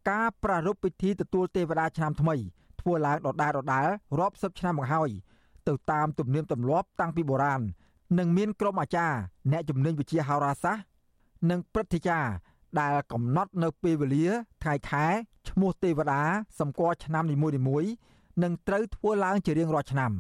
[0.10, 2.36] ការប្រារព្ធពិធីទទួលទេវតាឆ្នាំថ្មី
[2.82, 3.88] ធ្វើឡើងដដែលដដែល
[4.20, 5.10] រាប់សិបឆ្នាំមកហើយ
[5.68, 7.62] ទៅតាមទំនៀមទម្លាប់តាំងពីបុរាណ
[8.18, 9.18] និងមានក្រុមអាចារ្យ
[9.52, 10.86] អ្នកជំនាញវិទ្យាហោរាសាស្ត្រ
[11.50, 12.32] និងព្រឹទ្ធាចារ្យ
[12.80, 14.28] ដែលកំណត់នៅពេលវេលា
[14.64, 15.06] ថ្ងៃខែ
[15.50, 16.22] ឈ្មោះទេវតា
[16.60, 17.36] សម្គាល់ឆ្នាំនី
[17.68, 17.90] មួយៗ
[18.44, 20.12] នឹងត្រូវធ្វើឡើងជារៀងរាល់ឆ្នាំ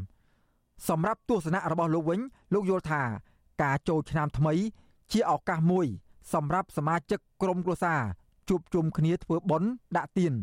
[0.87, 2.19] សម្រាប់ទស្សនៈរបស់លោកវិញ
[2.53, 3.01] លោកយល់ថា
[3.63, 4.53] ការចូលឆ្នាំថ្មី
[5.11, 5.85] ជាឱកាសមួយ
[6.33, 8.01] សម្រាប់សមាជិកក្រុមគ្រួសារ
[8.49, 10.33] ជួបជុំគ្នាធ្វើបុណ្យដាក់ទាន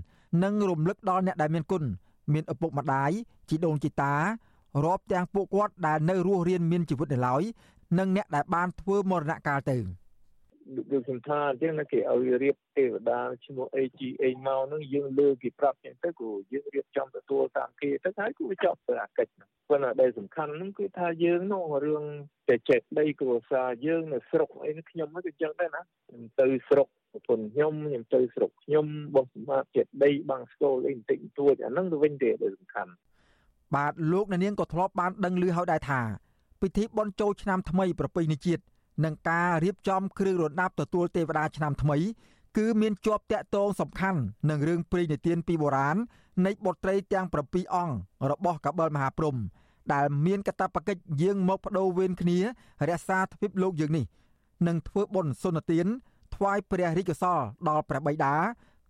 [0.42, 1.84] និងរំលឹកដល់អ្នកដែលមានគុណ
[2.32, 3.10] មានឪពុកម្ដាយ
[3.48, 4.14] ជីដូនជីតា
[4.84, 7.42] រាប់ទាំងពួកគាត់ដែលនៅរស់រានមានជីវិតនៅឡើយ
[7.98, 9.78] និងអ្នកដែលបានធ្វើមរណកាលទៅ
[10.92, 22.04] ដូចខ្ញុំថាអញ្ចឹងគេឲ្យរៀបទេវតាឈ្មោះ AGA មកហ្នឹងយើងលើគេប្រាប់អញ្ចឹងទៅក៏យើងរៀបចំទទួលតាមគេទៅហើយគួរចប់ទៅអាកិច្ចហ្នឹងប៉ុន្តែដែលសំខាន់ហ្នឹងគឺថាយើងនោះរឿង
[22.48, 32.92] តែចេះដីគ្រួសារយើងនៅស្រុកអីខ្ញុំក៏អញ្ចឹងដែរណាខ្ញុំទៅស្រុកប្រពន្ធខ្ញុំខ្ញុំទៅស្រុកខ្ញុំបោះសម្បត្តិចិត្តដីបាំងស្គលអីបន្តិចបន្តួចអាហ្នឹងទៅវិញទេដែលសំខាន់
[33.74, 36.00] បាទលោកអ្នកនាងក៏ធ្លាប់បានដឹងឮហើយដែរថា
[36.60, 38.62] ពិធីបុណ្យចូលឆ្នាំថ្មីប្រពៃណីជាតិ
[39.04, 41.96] និងការរៀបចំគ្រឿងរណ្ដាប់ទទួលទេវតាឆ្នាំថ្មី
[42.56, 45.96] គឺមានជាប់តាក់ទងសំខាន់នឹងរឿងព្រេងនិទានពីបុរាណ
[46.46, 47.94] នៃបុត្រីទាំង7អង្គ
[48.30, 49.38] របស់កបិលមហាព្រហ្ម
[49.92, 52.38] ដែលមានកាតព្វកិច្ចយាងមកបដូរវេនគ្នា
[52.88, 54.04] រក្សាទ្វីបលោកយើងនេះ
[54.66, 55.86] នឹងធ្វើបុណ្យសុនទាន
[56.34, 58.34] ថ្វាយព្រះរាជកុសលដល់ព្រះបិតា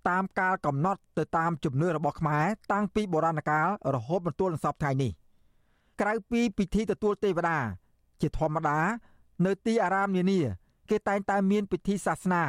[0.08, 5.12] តាមកាលកំណត់ទៅតាមជំនឿរបស់ខ្មែរតាំងពីបុរាណកាលរហូតមកទល់នឹងសពថ្ងៃនេះ
[6.00, 7.58] ក្រៅពីពិធីទទួលទេវតា
[8.20, 8.78] ជាធម្មតា
[9.46, 10.40] នៅទីអារាមនានា
[10.90, 12.42] គេតែងតែមានពិធីសាសនា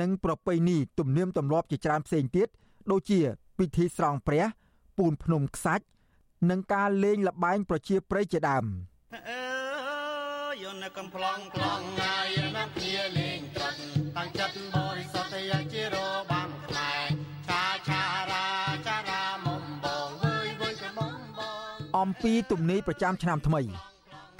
[0.00, 2.48] និងប្រពៃណីទំនៀមទម្លាប់ជាច្រើនផ្សេងទៀត
[2.90, 3.20] ដូចជា
[3.58, 4.44] ពិធីស្រង់ព្រះ
[4.98, 5.84] ពូនភ្នំខ្សាច់
[6.50, 8.64] និងការលេងល្បែងប្រជាប្រិយជាដើម
[9.30, 9.42] អើ
[10.62, 13.78] យនៅកំ pl ង plong ហើយណាស់គ្នាលេងត្រាត់
[14.16, 14.81] តាំងចិត្ត
[22.22, 23.62] ពីទំនាយប្រចាំឆ្នាំថ្មី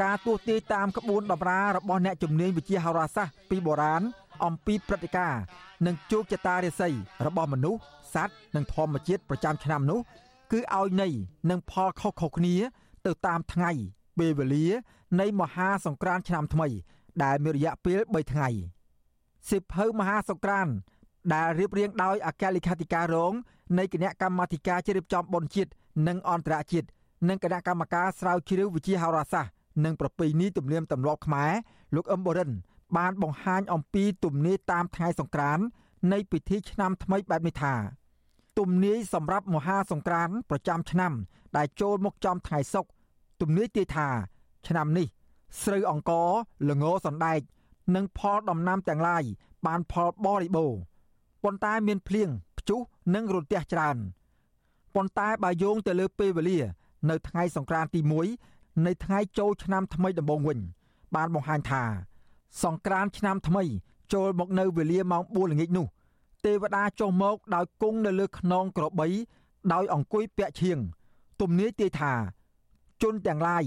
[0.02, 4.02] ការទស្សន៍ទាយតាមក្បួនតម្រារបស់អ្នកជំនាញវិទ្យាហោរាសាស្ត្រពីបុរាណ
[4.44, 5.42] អំពីព្រឹត្តិការណ៍
[5.86, 6.88] និងជោគជតារាសី
[7.26, 7.80] របស់មនុស្ស
[8.14, 10.00] សត្វនិងធម្មជាតិប្រចាំឆ្នាំនោះ
[10.52, 11.12] គឺឲ្យន័យ
[11.50, 12.54] និងផលខុសៗគ្នា
[13.06, 13.70] ទៅតាមថ្ងៃ
[14.18, 14.66] ពេលវេលា
[15.20, 16.68] នៃមហាសង្ក្រាន្តឆ្នាំថ្មី
[17.24, 18.48] ដែលមានរយៈពេល3ថ្ងៃ
[19.50, 20.72] សិភៅមហាសង្ក្រាន្ត
[21.34, 23.32] ដែលរៀបរៀងដោយអគ្គលេខាធិការរង
[23.78, 25.70] នៃគណៈកម្មាធិការជ្រៀបចំបុណ្យជាតិ
[26.08, 26.88] និងអន្តរជាតិ
[27.28, 29.52] និងគណៈកម្មការស្រាវជ្រាវវិទ្យាហោរាសាស្ត្រ
[29.84, 31.52] និងប្រពៃណីទំនៀមទម្លាប់ខ្មែរ
[31.94, 32.50] លោកអឹមបរិន
[32.96, 35.64] បានបង្ហាញអំពីទំនាយតាមថ្ងៃសង្ក្រាន្ត
[36.12, 37.74] នៃពិធីឆ្នាំថ្មីបែបនេះថា
[38.58, 41.12] ទំនាយសម្រាប់មហាសង្ក្រាន្តប្រចាំឆ្នាំ
[41.56, 42.90] ដែលចូលមកចំថ្ងៃសុក្រ
[43.40, 44.08] ទំនាយទាយថា
[44.68, 45.06] ឆ្នាំនេះ
[45.62, 46.30] ស្រូវអង្ករ
[46.70, 47.40] ល្ងសណ្ដែក
[47.94, 49.24] និងផលដំណាំទាំងឡាយ
[49.66, 50.80] បានផលបរិបូរណ៍
[51.42, 52.80] ប៉ុន្តែមានភ្លៀងព្យុះ
[53.14, 53.96] និងរន្ទះច្រើន
[54.94, 56.58] ប៉ុន្តែបើយោងទៅលើពេលវេលា
[57.10, 58.00] នៅថ្ងៃសង្ក្រាន្តទី
[58.42, 60.58] 1នៃថ្ងៃចូលឆ្នាំថ្មីដំបូងវិញ
[61.14, 61.82] បានបង្ហាញថា
[62.62, 63.64] សង្ក្រាន្តឆ្នាំថ្មី
[64.12, 65.86] ចូលមកនៅវេលាម៉ោង4ល្ងាចនោះ
[66.44, 69.08] ទេវតាចុះមកដោយគង់នៅលើខ្នងក្របី
[69.72, 70.78] ដោយអង្គុយពាក់ឈៀង
[71.40, 72.12] ទំនាយទាយថា
[73.02, 73.64] ជនទាំងឡាយ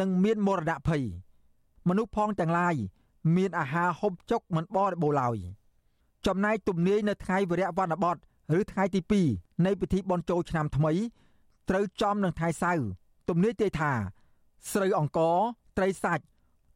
[0.00, 1.02] នឹងមានមរណភ័យ
[1.88, 2.74] មនុស្សផងទាំងឡាយ
[3.36, 5.36] មានអាហារហូបចុកមិនបរិបូរឡើយ
[6.26, 8.16] ចំណែកទំនាយនៅថ្ងៃវិរៈវណ្ណបត
[8.58, 9.00] ឬថ្ងៃទី
[9.32, 10.92] 2នៃពិធីបុណ្យចូលឆ្នាំថ្មី
[11.68, 12.86] ត្រូវចំនឹងថ្ងៃសៅរ៍
[13.28, 13.92] ទំនាយទាយថា
[14.72, 15.36] ស្រូវអង្ករ
[15.76, 16.24] ត្រីសាច់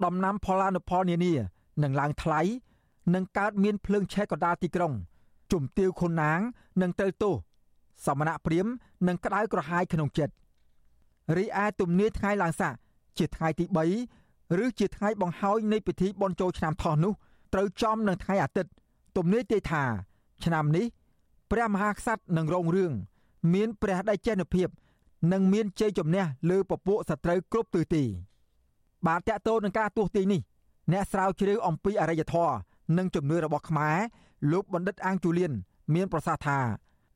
[0.05, 1.35] ដំណាំផលានុផលនានា
[1.83, 2.41] នឹងឡើងថ្លៃ
[3.15, 4.93] នឹងកើតមានភ្លើងឆេះកណ្ដាលទីក្រុង
[5.53, 6.41] ជំទាវខុនណាង
[6.83, 7.35] នឹងទៅទោស
[8.07, 8.67] សមណៈព្រាម
[9.09, 10.35] នឹងក្តៅក្រហាយក្នុងចិត្ត
[11.37, 12.75] រីឯទំនាយថ្ងៃឡើងស័ក
[13.19, 13.65] ជាថ្ងៃទី
[14.11, 17.13] 3ឬជាថ្ងៃបង្ហើយនៃពិធីបុណ្យចូលឆ្នាំថោះនោះ
[17.53, 18.71] ត្រូវចំនឹងថ្ងៃអាទិត្យ
[19.17, 19.83] ទំនាយទាយថា
[20.45, 20.87] ឆ្នាំនេះ
[21.51, 22.93] ព្រះមហាក្សត្រនឹងរងរឿង
[23.55, 24.69] មានព្រះដៃចេនភាព
[25.33, 28.05] និងមានជ័យជំនះលើពពួកសត្រូវគ្រប់ទិសទី
[29.07, 30.41] បាទតកតោនឹងការទស្សទីនេះ
[30.93, 32.55] អ្នកស្រាវជ្រាវអំពីអរិយធម៌
[32.99, 33.99] និងជំនឿរបស់ខ្មែរ
[34.53, 35.53] លោកបណ្ឌិតអាងជូលៀន
[35.95, 36.59] មានប្រសាសន៍ថា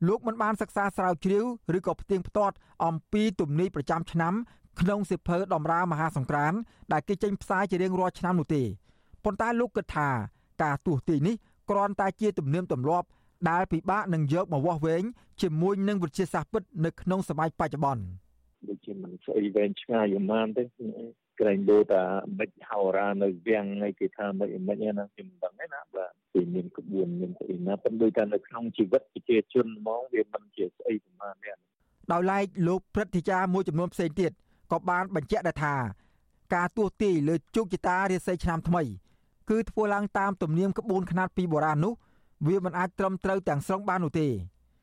[0.07, 1.45] លោកមិនបានសិក្សាស្រាវជ្រាវ
[1.77, 2.55] ឬក៏ផ្ទៀងផ្ទាត់
[2.85, 4.33] អំពីទំនាយប្រចាំឆ្នាំ
[4.79, 6.57] ក្នុងសិភើដំរាមហាសង្ក្រាន្ត
[6.91, 8.63] ដែលគេចេញផ្សាយជារៀងរាល់ឆ្នាំនោះទេ
[9.23, 10.09] ប៉ុន្តែលោកគិតថា
[10.63, 11.35] ការទស្សន៍ទាយនេះ
[11.69, 13.07] គ្រាន់តែជាទំនៀមទម្លាប់
[13.49, 15.03] ដែលពិបាកនឹងយកមកវាស់វែង
[15.41, 18.03] ជាមួយនឹងវិទ្យាសាស្ត្រពិតនៅក្នុងសម័យបច្ចុប្បន្ន
[18.67, 20.63] ដូចជាមិនស្អីវែងឆ្ងាយប៉ុន្មានទេ
[21.39, 22.03] ក្រែងដូចថា
[22.39, 31.51] មិនហោរានៅវាំងឯគេថាមិនមិនណាខ្ញុំមិនដឹងទេណាបាទពីមានក្បួនមានស្អីណាប៉ុន្តែដូចថានៅក្នុងជីវិតប្រជាជនហ្មងវាមិនជាស្អីប្រហែលទេ
[32.11, 34.31] ដោយឡែកលោកព្រឹទ្ធាចារ្យមួយចំនួនផ្សេងទៀត
[34.71, 35.75] ក៏បានបញ្ជាក់ដែរថា
[36.55, 38.83] ការទស្សទាយលើជោគជតារាសីឆ្នាំថ្មី
[39.49, 41.93] គឺធ្វើឡើងតាមទំនៀមក្បួនខ្នាតពីបុរាណនោះ
[42.45, 44.27] វាមិនអាចត្រឹមត្រូវទាំងស្រុងបាននោះទេ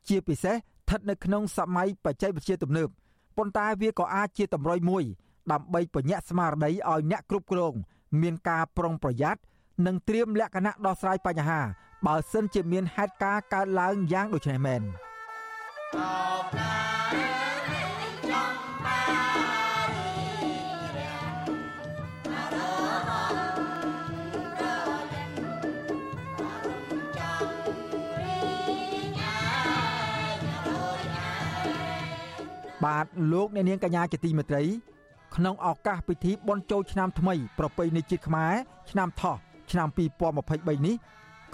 [0.09, 2.89] ជាពិសេសស្ថិតនៅក្នុងសម័យបច្ចេកវិទ្យាទំនើប
[3.37, 5.03] ប៉ុន្តែវាក៏អាចជាតម្រុយមួយ
[5.51, 7.73] ដើម្បីបញ្ញាក់ស្មារតីឲ្យអ្នកគ្រប់គ្រង
[8.21, 9.41] មានការប្រុងប្រយ័ត្ន
[9.85, 11.61] និងត្រៀមលក្ខណៈដោះស្រាយបញ្ហា
[12.05, 14.81] បើសិនជាមានហេតុការណ៍កើតឡើងយ៉ាងដូចនេះមែន
[32.85, 34.63] បាទលោកអ្នកនាងកញ្ញាជាទីមេត្រី
[35.35, 38.53] ក្នុងឱកាសពិធីបុណ្យចូលឆ្នាំថ្មី ប្រពៃណីជាតិខ្មែរ
[38.89, 39.35] ឆ្នាំថោះ
[39.71, 39.87] ឆ្នាំ
[40.37, 40.95] 2023នេះ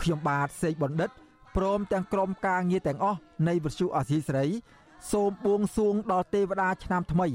[0.02, 1.10] ខ្ញុំបាទសេកបណ្ឌិត
[1.56, 4.48] ព្រមទាំងក្រុមការងារទាំងអស់នៃវិទ្យុអាស៊ីសេរី
[5.12, 7.28] សូមបួងសួងដល់ទេវតាឆ្នាំថ្មី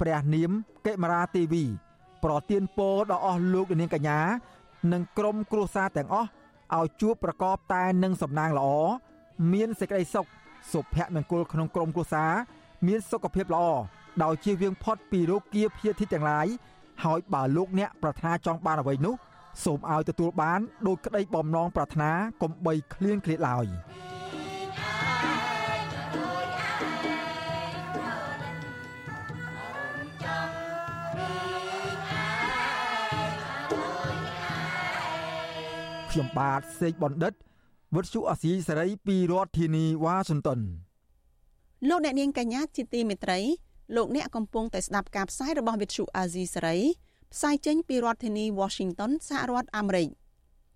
[0.00, 0.50] ព្រះនាម
[0.86, 1.64] កេមរាទេវី
[2.24, 4.20] ប្រទានពរដល់អស់លោកនាងកញ្ញា
[4.92, 6.28] និងក្រុមគ្រួសារទាំងអស់
[6.76, 8.68] ឲ្យជួបប្រកបតែនឹងសំណាងល្អ
[9.52, 10.26] មានសេចក្តីសុខ
[10.72, 12.32] សុភមង្គលក្នុងក្រុមគ្រួសារ
[12.86, 13.64] មានសុខភាពល្អ
[14.22, 16.46] ដោយជៀសវាងផុតពីរោគគាភៀធិទាំងឡាយ
[17.04, 19.14] ហើយបើលោកអ្នកប្រាថ្នាចង់បានអ្វីនោះ
[19.64, 22.10] សូមឲ្យទទួលបានដោយក្តីបំណងប្រាថ្នា
[22.42, 23.66] កុំបីឃ្លៀងឃ្លាតឡើយ
[36.10, 37.32] ខ្ញុំបាទសេកបណ្ឌិត
[37.94, 40.60] វុទ្ធុអាស៊ីសេរីពីរដ្ឋធានីវ៉ាស៊ីនតោន
[41.88, 43.38] លោកអ្នកនាងកញ្ញាជាទីមេត្រី
[43.96, 46.78] លោកអ្នកកំពុងតែស្ដាប់ការផ្សាយរបស់វិទ្យុអាស៊ីសេរី
[47.32, 50.08] ផ្សាយចេញពីរដ្ឋធានី Washington សហរដ្ឋអាមេរិក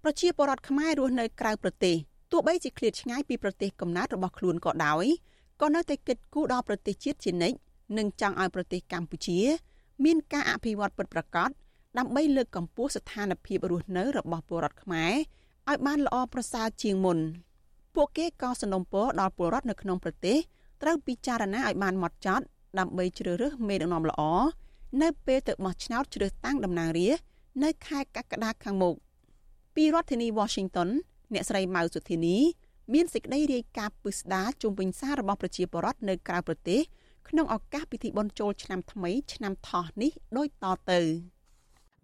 [0.02, 1.96] ប្រជាពលរដ្ឋខ្មែររស់នៅក្រៅប្រទេស
[2.32, 5.04] ទោះបីជាឃ្លាតឆ្ងាយពីប្រទេសកំណើតរបស់ខ្លួនក៏ដោយ
[5.62, 7.56] ក៏នៅតែគិតគូរដល់ប្រទេសជាតិជានិច្ច
[7.98, 9.38] និងចង់ឲ្យប្រទេសកម្ពុជា
[10.04, 11.50] មានការអភិវឌ្ឍពិតប្រាកដ
[11.98, 15.12] ដើម្បីលើកកម្ពស់ស្ថានភាពរស់នៅរបស់ពលរដ្ឋខ្មែរ
[15.68, 17.18] ឲ្យបានល្អប្រសើរជាងមុន
[17.94, 20.38] ពួកគេក៏សនំពរដល់ពលរដ្ឋនៅក្នុងប្រទេស
[20.82, 22.44] ត្រូវពិចារណាឲ្យបានម៉ត់ចត់
[22.78, 24.22] ដើម្បីជ្រើសរើសមេដឹកនាំល្អ
[25.02, 27.24] នៅពេលទៅបោះឆ្នោតជ្រើសតាំងតំណាងរាស្ត្រ
[27.64, 28.94] នៅខែកក្កដាខាងមុខ
[29.74, 30.88] ពីរដ្ឋធានី Washington
[31.32, 32.36] អ្នកស្រីម៉ៅសុធានី
[32.94, 36.80] មានសេចក្តីរាយការណ៍ពិស្ដារជុំវិញសាររបស់ប្រជាពលរដ្ឋនៅក្រៅប្រទេស
[37.28, 41.00] ក្នុងឱកាសពិធីបុណ្យចូលឆ្នាំថ្មីឆ្នាំថោះនេះដូចតទៅ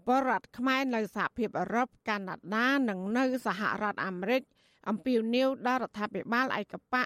[0.08, 4.42] បរដ្ឋខ្មែរនៅសហភាពអឺរ៉ុបកាណាដានិងនៅសហរដ្ឋអាមេរិក
[4.88, 7.04] អំពាវនាវដល់រដ្ឋាភិបាលឯកបៈ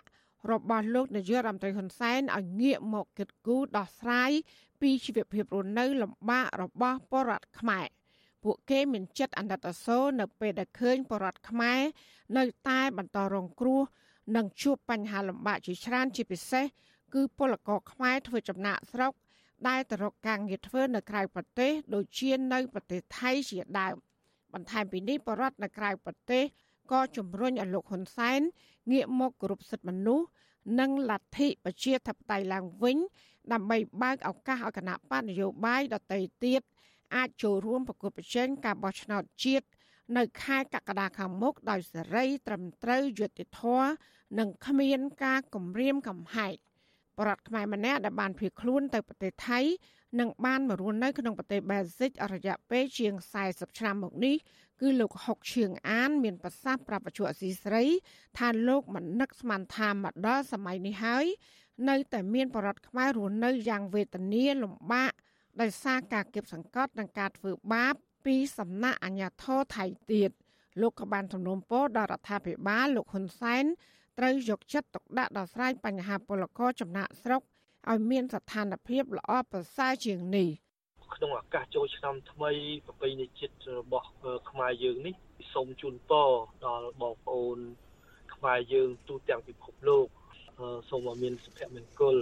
[0.50, 4.30] របស់លោកនាយករដ្ឋមន្ត្រីហ៊ុនសែនឲ្យងាកមកគិតគូរដោះស្រាយ
[4.80, 7.86] ពីជីវភាពរស់នៅលំបាករបស់ពលរដ្ឋខ្មែរ
[8.42, 11.80] ពួកគេមានចិត្តអាណិតអាសូរនៅពេលដែលឃើញពលរដ្ឋខ្មែរ
[12.36, 13.82] នៅតែបន្តរងគ្រោះ
[14.36, 16.64] និងជួបបញ្ហាលំបាកជាច្រើនជាពិសេស
[17.14, 19.12] គឺពលករខ្មែរធ្វើចំណាក់ស្រុក
[19.68, 23.94] ដែលទៅរកការងារធ្វើនៅក្រៅប្រទេសដូចជានៅប្រទេសថៃជាដើម
[24.54, 26.44] បន្ថែមពីនេះបរដ្ឋនៅក្រៅប្រទេស
[26.90, 28.40] ក៏ជំរុញឲ្យលោកហ៊ុនសែន
[28.92, 30.26] ងាកមកគោរពសិទ្ធិមនុស្ស
[30.80, 32.96] និងលទ្ធិប្រជាធិបតេយ្យឡើងវិញ
[33.52, 36.60] ដើម្បីបើកឱកាសឲ្យគណៈបកនយោបាយដទៃទៀត
[37.16, 39.66] អាចចូលរួមប្រកួតប្រជែងការបោះឆ្នោតជាតិ
[40.16, 43.88] នៅខែកក្កដាខាងមុខដោយសេរីត្រឹមត្រូវយុត្តិធម៌
[44.38, 46.54] និងគ្មានការគំរាមកំហែង
[47.18, 49.60] បរដ្ឋខ្មែរម្នាក់ដែលបានភៀសខ្លួនទៅប្រទេសថៃ
[50.20, 53.12] និងបានមករស់នៅក្នុងប្រទេសបែលហ្សិករយៈពេលជាង
[53.46, 54.36] 40ឆ្នាំមកនេះ
[54.80, 57.84] គឺលោកហុកឈៀងអាន មានប្រសាសន៍ប្រាប់បច្ចុប្បន្នស៊ីស្រី
[58.38, 61.26] ថាលោកមិននឹកស្មានថាមកដល់សម័យនេះហើយ
[61.88, 65.12] នៅតែមានបរដ្ឋខ្មែររស់នៅយ៉ាងវេទនាលំបាក
[65.60, 67.94] ដោយសារការគៀបសង្កត់និងការធ្វើបាប
[68.26, 70.30] ពីសំណាក់អាជ្ញាធរថៃទៀត
[70.80, 73.64] លោកក៏បានសំណូមពរដល់រដ្ឋាភិបាលលោកហ៊ុនសែន
[74.18, 77.42] ត្រូវយកចិត្តទុកដាក់ដល់ស្រ័យបញ្ហាពលករចំណាក់ស្រុក
[77.90, 80.48] ឲ្យមានស្ថានភាពល្អប្រសើរជាងនេះ
[81.14, 82.50] ក្នុងឱកាសចូលឆ្នាំថ្មី
[82.86, 84.08] ប្រពៃណីជាតិរបស់
[84.50, 85.14] ខ្មែរយើងនេះ
[85.52, 86.30] សូមជូនពរ
[86.66, 87.58] ដល់បងប្អូន
[88.34, 90.06] ខ្មែរយើងទូទាំងពិភពលោក
[90.90, 92.16] សូមឲ្យមានសុភមង្គល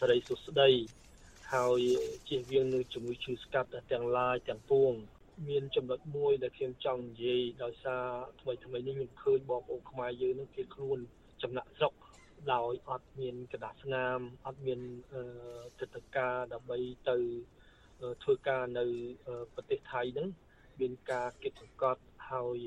[0.00, 0.70] សិរីសុខស្ដី
[1.52, 1.80] ហើយ
[2.28, 4.92] ជៀសវាងនឹងជំងឺឈឺស្កាត់ទាំងឡាយទាំងពួង
[5.48, 8.04] មានចំណុចមួយដែលខ្ញុំចង់និយាយដោយសារ
[8.40, 10.98] ថ្មីថ្មីនេះខ្ញុំឃើញបងប្អូនខ្មែរយើងនឹងគេខ្លួន
[11.42, 11.92] ចំណាក់ស្រុក
[12.52, 14.80] ដោយអត់មានកដាស្នាមអត់មាន
[15.80, 16.78] ទឹកតកាដើម្បី
[17.10, 17.16] ទៅ
[18.22, 18.84] ធ្វើការនៅ
[19.54, 20.28] ប្រទេសថៃហ្នឹង
[20.80, 22.58] មានការគិតសង្កត់ហើយ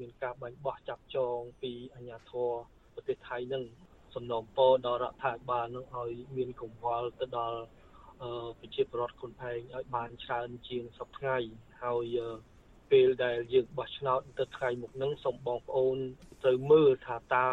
[0.00, 2.50] មានការបាញ់បោះចាប់ចងពីអាជ្ញាធរ
[2.94, 3.64] ប្រទេសថៃហ្នឹង
[4.14, 7.60] សំណូមពរដល់រដ្ឋាភិបាលនឹងឲ្យមានកង្វល់ទៅដល់
[8.60, 11.36] ប្រជាពលរដ្ឋខ្លួនឯងឲ្យបានច្រើនជាងសពថ្ងៃ
[11.82, 12.18] ហើយ
[12.90, 15.98] ពេលដែលយើងបោះឆ្នោតទៅថ្ងៃមុខហ្នឹងសូមបងប្អូន
[16.42, 17.46] ត្រូវមើលថាតើ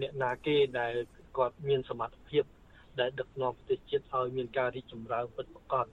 [0.00, 0.94] អ្នកណាគេដែល
[1.36, 2.44] គាត់មានសមត្ថភាព
[3.00, 5.86] ដែលដឹកនាំប្រទេសជាតិឲ្យមានការរីកចម្រើនពិតប្រាកដ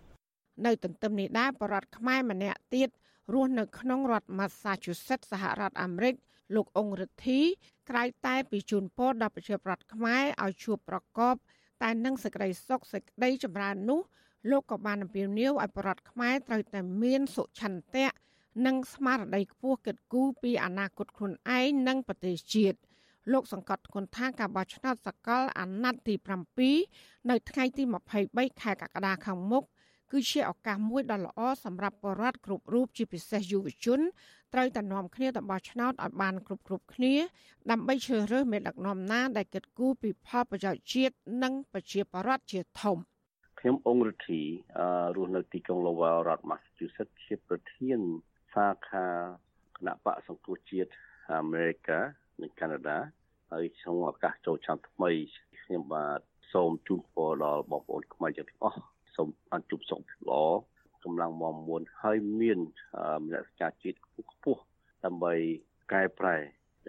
[0.65, 2.89] នៅទន្ទឹមនេះដែរបរដ្ឋខ្មែរម្នាក់ទៀត
[3.33, 6.15] រស់នៅក្នុងរដ្ឋ Massachusetts សហរដ្ឋអាមេរិក
[6.55, 7.39] លោកអង្គរិទ្ធី
[7.89, 11.35] ក្រៅតែពីជូនពរដល់ប្រជាប្រដ្ឋខ្មែរឲ្យជួបប្រកប
[11.81, 14.01] តែនឹងសេចក្តីសុខសេចក្តីចម្រើននោះ
[14.51, 18.07] លោកក៏បានអំពាវនាវឲ្យប្រដ្ឋខ្មែរត្រូវតែមានសុឆន្ទៈ
[18.65, 22.77] និងស្មារតីខ្ពស់គិតគូរពីអនាគតខ្លួនឯងនិងប្រទេសជាតិ
[23.31, 26.15] លោកសង្កត់ធ្ងន់ថាការបោះឆ្នោតសកលអាណត្តិទី
[26.71, 27.83] 7នៅថ្ងៃទី
[28.23, 29.63] 23ខែកក្កដាខាងមុខ
[30.13, 33.99] គឺជាឱកាសមួយដ៏ល្អសម្រាប់បរិវត្តគ្រប់រូបជាពិសេសយុវជន
[34.53, 37.13] ត្រូវតែនាំគ្នាទៅបោះឆ្នោតឲ្យបានគ្រប់គ្រប់គ្នា
[37.71, 42.97] ដើម្បីជ្រើសរើសមេដឹកនាំណាដែលគិតគូរពីផលប្រយោជន៍ជាតិនិងប្រជាប្រដ្ឋជាធំ
[43.59, 44.41] ខ្ញុំអង្គរិទ្ធី
[45.15, 47.99] រស់នៅទីក្រុង Lowell រដ្ឋ Massachusetts ជាប្រធាន
[48.53, 49.05] សាខា
[49.77, 50.91] គណៈបកសង្គ្រោះជាតិ
[51.33, 51.89] អាមេរិក
[52.41, 52.99] និងកាណាដា
[53.51, 55.11] ហើយក្នុងឱកាសចូលឆ្នាំថ្មី
[55.63, 56.19] ខ្ញុំបាទ
[56.53, 60.43] សូមជូនពរដល់បងប្អូនខ្មែរទាំងអស់ សូមបានជួបសុខល្អ
[61.03, 62.59] កម្លាំងមមួនហើយមាន
[63.25, 63.97] មនសិការជាតិ
[64.31, 64.61] ខ្ពស់
[65.05, 65.33] ដើម្បី
[65.93, 66.35] កែប្រែ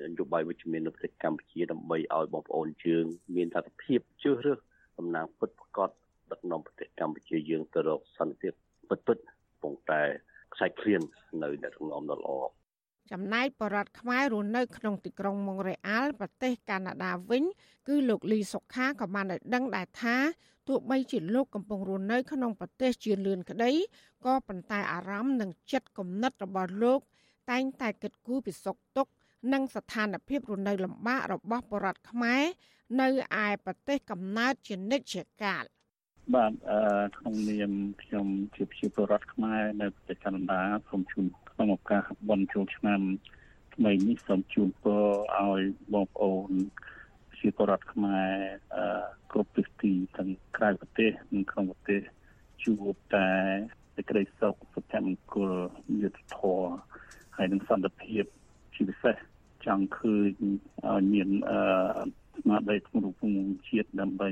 [0.09, 3.05] នយោបាយវិជ្ជមាននៅប្រទេសកម្ពុជាដើម្បីឲ្យបងប្អូនយើង
[3.37, 4.59] មានលទ្ធភាពជ្រើសរើស
[4.99, 5.91] តំណាងពិតប្រាកដ
[6.31, 8.53] ដឹកនាំប្រទេសកម្ពុជាយើងទៅរកសន្តិភាព
[8.89, 10.03] ពិតពិតកំពុងតែ
[10.55, 11.01] ខ្សែឃ្លាន
[11.43, 12.21] នៅអ្នកដឹកនាំដ៏
[13.13, 17.45] ចំណែកបរដ្ឋខ្មែររស់នៅក្នុងទីក្រុងម៉ុងរ៉េអាល់ប្រទេសកាណាដាវិញ
[17.89, 20.17] គឺលោកលីសុខាក៏បានឲ្យដឹងដែរថា
[20.69, 23.73] ទោះបីជាលោកកំពុងរស់នៅក្នុងប្រទេសជាលឿនក្តី
[24.25, 27.01] ក៏ប៉ុន្តែអារម្មណ៍និងចិត្តគំនិតរបស់លោក
[27.51, 29.11] តែងតែគិតគូរពីសុខទុក្ខ
[29.53, 32.43] និងស្ថានភាពរស់នៅលំបាករបស់បរដ្ឋខ្មែរ
[33.01, 33.09] នៅ
[33.45, 35.65] ឯប្រទេសកំណើតជានិច្ចកាល
[36.35, 36.81] បាទអឺ
[37.19, 41.25] ក្នុងនាមខ្ញុំជាប្រជាពលរដ្ឋខ្មែរនៅប្រទេសកាណាដាសូមជូន
[41.55, 43.01] ក្នុងឱកាសបុណ្យចូលឆ្នាំ
[43.75, 45.03] ថ្មីនេះសូមជូនពរ
[45.41, 46.51] ឲ្យបងប្អូន
[47.29, 48.33] ប្រជាពលរដ្ឋខ្មែរ
[48.77, 48.85] អឺ
[49.33, 52.01] គ្រប់ទិសទីទាំងក្រៅប្រទេសនិងក្នុងប្រទេស
[52.65, 53.29] ជួបតែ
[53.95, 55.53] សេចក្តីសុខសុភមង្គល
[56.03, 56.73] យុត្តិធម៌
[57.37, 58.25] ហើយនិងសន្តិភាព
[58.75, 59.17] ជាពិសេស
[59.67, 60.33] ចង់ឃើញ
[60.89, 61.61] ឲ្យមានអឺ
[62.41, 63.15] ស្មារតីក្នុងរូប
[63.69, 64.31] ជាតិដើម្បី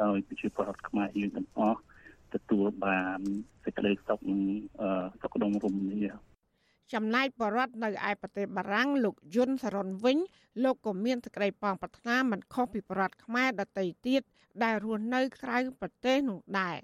[0.00, 1.80] ឲ្យប្រជាពលរដ្ឋខ្មែរយើងទាំងអស់
[2.34, 3.18] ទទួលបាន
[3.64, 4.40] សេចក្តីសុខនិង
[5.20, 6.02] សុខដុមរមនា
[6.92, 10.18] ចំណែកបរដ្ឋនៅឯប្រទេសបារាំងលោកយុនសរុនវិញ
[10.64, 14.22] លោកក៏មានសេចក្តីប៉ងប្រាថ្នាមិនខុសពីបរដ្ឋខ្មែរដទៃទៀត
[14.64, 16.76] ដែលរស់នៅក្រៅប្រទេសនោះដែរ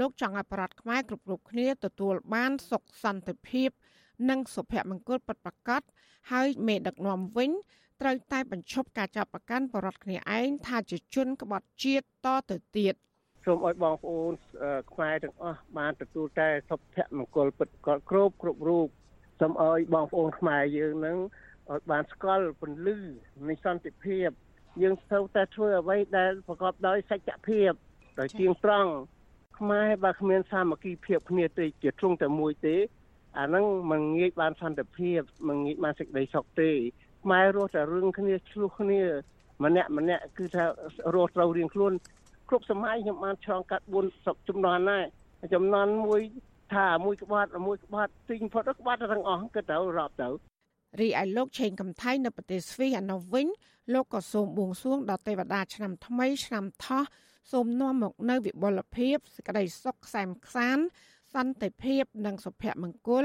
[0.00, 3.70] លោកចង់ឲ្យបរដ្ឋខ្មែរគ្រប់គ្រប់គ្នាទទួលបានសុខសន្តិភាព
[4.30, 5.82] និងសុភមង្គលពិតប្រាកដ
[6.32, 7.50] ហើយមេដឹកនាំវិញ
[8.00, 12.94] ត្រូវតែបញ្ឈប់ការចាប់ប្រកាន់បរដ្ឋគ្នាឯងថាជាជនក្បត់ជាតិតទៅទៀត
[13.44, 14.32] សូមឲ្យបងប្អូន
[14.92, 18.86] ខ្មែរទាំងអស់បានទទួលតែសុភមង្គលពិតប្រាកដគ្រប់គ្រប់រូប
[19.40, 21.16] សូមឲ្យបងប្អូនខ្មែរយើងនឹង
[21.70, 22.98] ឲ្យបានស្គាល់ពន្លឺ
[23.48, 24.28] នៃសន្តិភាព
[24.82, 27.70] យើងត្រូវតែធ្វើអ្វីដែលប្រកបដោយសច្ចភាព
[28.20, 28.90] ដោយទៀងត្រង់
[29.58, 32.76] ខ្មែរបើគ្មានសាមគ្គីភាពគ្នាទេជាទ្រង់តែមួយទេ
[33.38, 36.70] អាហ្នឹងមិនងាយបានសន្តិភាពមិនងាយបានសេចក្តីសុខទេ
[37.24, 39.02] ខ្មែររស់តែរឿងគ្នាឆ្លោះគ្នា
[39.64, 40.64] ម្នាក់ម្នាក់គឺថា
[41.14, 41.92] រស់ត្រូវរៀងខ្លួន
[42.48, 45.04] គ្រប់សម័យខ្ញុំបានឆ្លងកាត់4សពចំនួនដែរ
[45.54, 46.20] ចំនួនមួយ
[46.74, 50.28] ថាមួយក្បាត់មួយក្បាត់ទិញផុតក្បាត់ទាំងអស់គឺទៅរាប់ទៅ
[51.00, 53.46] រីឯលោកឆេងកំថៃនៅប្រទេសស្វីសអានោះវិញ
[53.94, 57.04] លោកក៏សូមបួងសួងដល់ទេវតាឆ្នាំថ្មីឆ្នាំថោះ
[57.52, 60.78] សូមនាំមកនៅវិបុលភាពសេចក្តីសុខខ្សែមខ្សាន
[61.34, 63.24] សន្តិភាព និងសុភមង្គល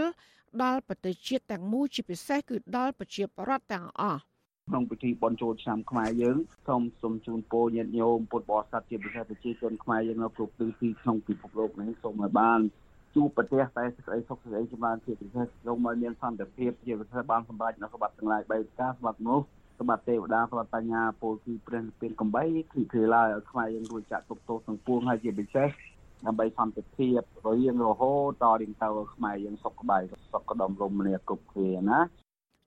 [0.64, 4.22] ដល់ប្រទេសជាតិទាំងមូលជាពិសេសគឺដល់ប្រជាពលរដ្ឋទាំងអស់
[4.70, 6.38] ក្នុងពិធីបុណ្យចូលឆ្នាំខ្មែរយើង
[6.68, 12.60] សូមសូមជូនពរញាតិញោមពុទ្ធបរិស័ទជាពិសេសប្រជាជនខ្មែរយើងនៅគ្រប់ទិសទីក្នុងពិភពលោកនេះសូមឲ្យបាន
[13.16, 19.46] ជួបប្រទេសតែសេចក្តីសុខសេចក្តីចម្រើនជាពិសេសសូមឲ្យមានសន្តិភាពជាពិសេសបានសម្រេចនៅសម្បត្តិទាំងឡាយ3ប្រការសម្បត្តិមនុស្ស
[19.80, 25.70] សម្បត្តិទេវតាសម្បត្តិបញ្ញាពលគឺព្រះនិព្វានកំបីគ្លីគ្លីឡើយឲ្យខ្មែរយើងរួចចាក់ទុកទោសទាំងពួងហើយជាពិសេស
[26.26, 30.02] ដើម្បីសន្តិភាពរៀងរហូតតរៀងទៅខ្មែរយើងសុខក្បាយ
[30.34, 32.00] សុខដុមរមនាគ្រប់គ្នាណា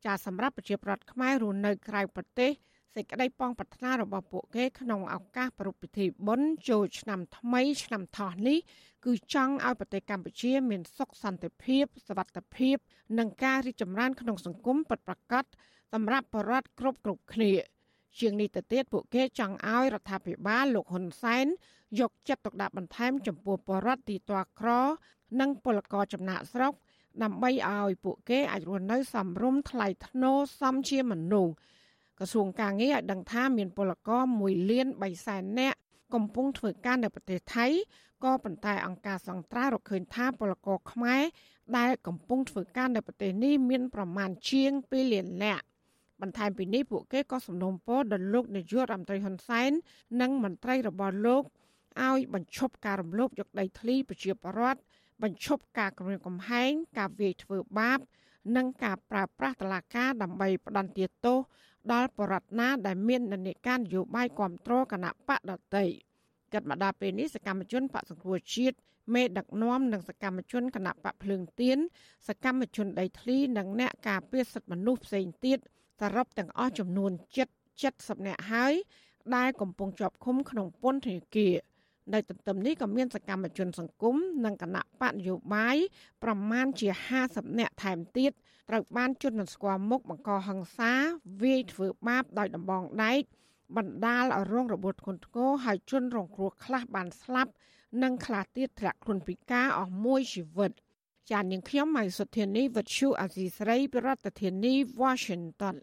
[0.05, 2.51] ចាសម្រាប់ប្រជាប្រដ្ឋខ្មែររស់នៅក្រៅប្រទេស
[2.95, 8.59] សេចក្តីប៉ងប្រាថ្នារបស់ពួកគេក្នុងឱកាសប្រពៃពិធីបុណ្យចូលឆ្នាំថ្មីឆ្នាំថោះនេះ
[9.05, 12.78] គឺចង់ឲ្យប្រទេសកម្ពុជាមានសុខសន្តិភាពសวัสดิភាព
[13.19, 15.45] និងការរីកចម្រើនក្នុងសង្គមពិតប្រាកដ
[15.93, 17.51] សម្រាប់ប្រជាពលរដ្ឋគ្រប់គ្រប់គ្នា
[18.19, 21.45] ជាងនេះទៅទៀតពួកគេចង់ឲ្យរដ្ឋាភិបាលលោកហ៊ុនសែន
[21.99, 24.69] យកចិត្តទុកដាក់បន្ថែមចំពោះប្រជាពលរដ្ឋទីទាល់ក្រ
[25.39, 26.73] និងពលករចំណាក់ស្រុក
[27.23, 31.53] ដើម្បីឲ្យពួកគេអាចរស់នៅសមរម្យថ្លៃថ្នូរសមជាមនុស្ស
[32.19, 35.78] ក្រសួងការងារឲ្យដឹងថាមានពលករ1លាន3សែននាក់
[36.13, 37.67] កំពុងធ្វើការនៅប្រទេសថៃ
[38.22, 41.22] ក៏ប៉ុន្តែអង្គការសង្ត្រារកឃើញថាពលករខ្មែរ
[41.78, 45.64] ដែលកំពុងធ្វើការនៅប្រទេសនេះមានប្រមាណជាង2លាននាក់
[46.20, 49.70] បន្ថែមពីនេះពួកគេក៏សំណូមពរដល់លោកនាយករដ្ឋមន្ត្រីហ៊ុនសែន
[50.20, 51.42] និងមន្ត្រីរបស់លោក
[52.00, 54.80] ឲ្យបញ្ឈប់ការរំលោភយកដីធ្លីប្រជាពលរដ្ឋ
[55.22, 57.98] បញ្ឈប់ការគំរាមកំហែងការវាយធ្វើបាប
[58.56, 61.38] និងការប្រើប្រាស់តឡាការដើម្បីផ្ដន់ទាទោស
[61.92, 65.86] ដល់បរដ្ឋណាដែលមាននិន្នាការនយោបាយគ្រប់គ្រងគណៈបកដតី
[66.53, 68.76] កាត់មកដល់ពេលនេះសកម្មជនបកសង្គ្រោះជាតិ
[69.14, 71.78] មេដឹកនាំនិងសកម្មជនគណៈបកភ្លើងទៀន
[72.28, 75.59] សកម្មជនដីធ្លីនិងអ្នកការពារសិទ្ធិមនុស្សផ្សេងទៀត
[76.00, 77.12] សរុបទាំងអស់ចំនួន
[77.46, 77.46] 7
[77.82, 78.74] 70នាក់ហើយ
[79.36, 81.55] ដែលកំពុងជាប់ឃុំក្នុងពន្ធនាគារ
[82.12, 85.76] នៅទន្ទឹមនេះក៏មានសកម្មជនសង្គមនិងគណៈបកនយោបាយ
[86.22, 86.88] ប្រមាណជា
[87.24, 88.32] 50នាក់ថែមទៀត
[88.70, 90.92] ត្រូវបានជន់ស្គាល់មុខបង្កហិង្សា
[91.42, 93.22] វាយធ្វើបាបដោយដំបងដែក
[93.76, 97.52] បណ្ដាលឲ្យរងរបួសធ្ងន់ធ្ងរហើយជន់រងគ្រោះខ្លះបានស្លាប់
[98.02, 100.72] និងខ្លះទៀតធ្លាក់ខ្លួនពិការអស់មួយជីវិត
[101.30, 105.76] ចាននាងខ្ញុំម៉ៃសុធានីវិទ្យុអាស៊ីស្រីប្រធានាធិបតី Washington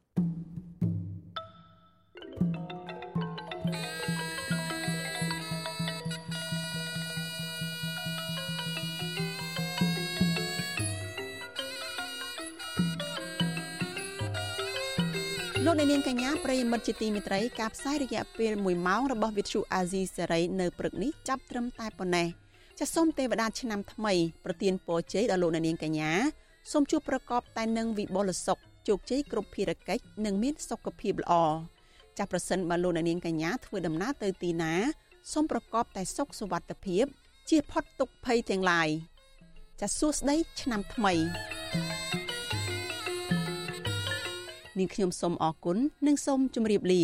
[15.80, 22.28] អ្នកនាងកញ្ញាប្រិយមិត្តជាទីមេត្រីការផ្សាយរយៈពេល1ម៉ោងរបស់វិទ្យុអាស៊ីសេរីនៅព្រឹកនេះចាប់ត្រឹមតែប៉ុណ្ណេះ
[22.80, 24.14] ចាសសូមទេវតាឆ្នាំថ្មី
[24.46, 26.12] ប្រទានពរជ័យដល់លោកអ្នកនាងកញ្ញា
[26.72, 31.34] សូមជួបប្រកបតែនឹងវិបុលសុខជោគជ័យគ្រប់ភារកិច្ចនិងមានសុខភាពល្អ
[32.18, 34.74] ចាស់ប្រសិនបើលោកអ្នកនាងកញ្ញាធ្វើដំណើរទៅទីណា
[35.34, 37.06] សូមប្រកបតែសុខសុវត្ថិភាព
[37.50, 38.90] ជៀសផុតទុក្ខភ័យទាំងឡាយ
[39.82, 42.19] ចាសសួស្តីឆ្នាំថ្មី
[44.80, 45.78] នាងខ្ញុំសូមអរគុណ
[46.08, 47.04] និងសូមជម្រាបលា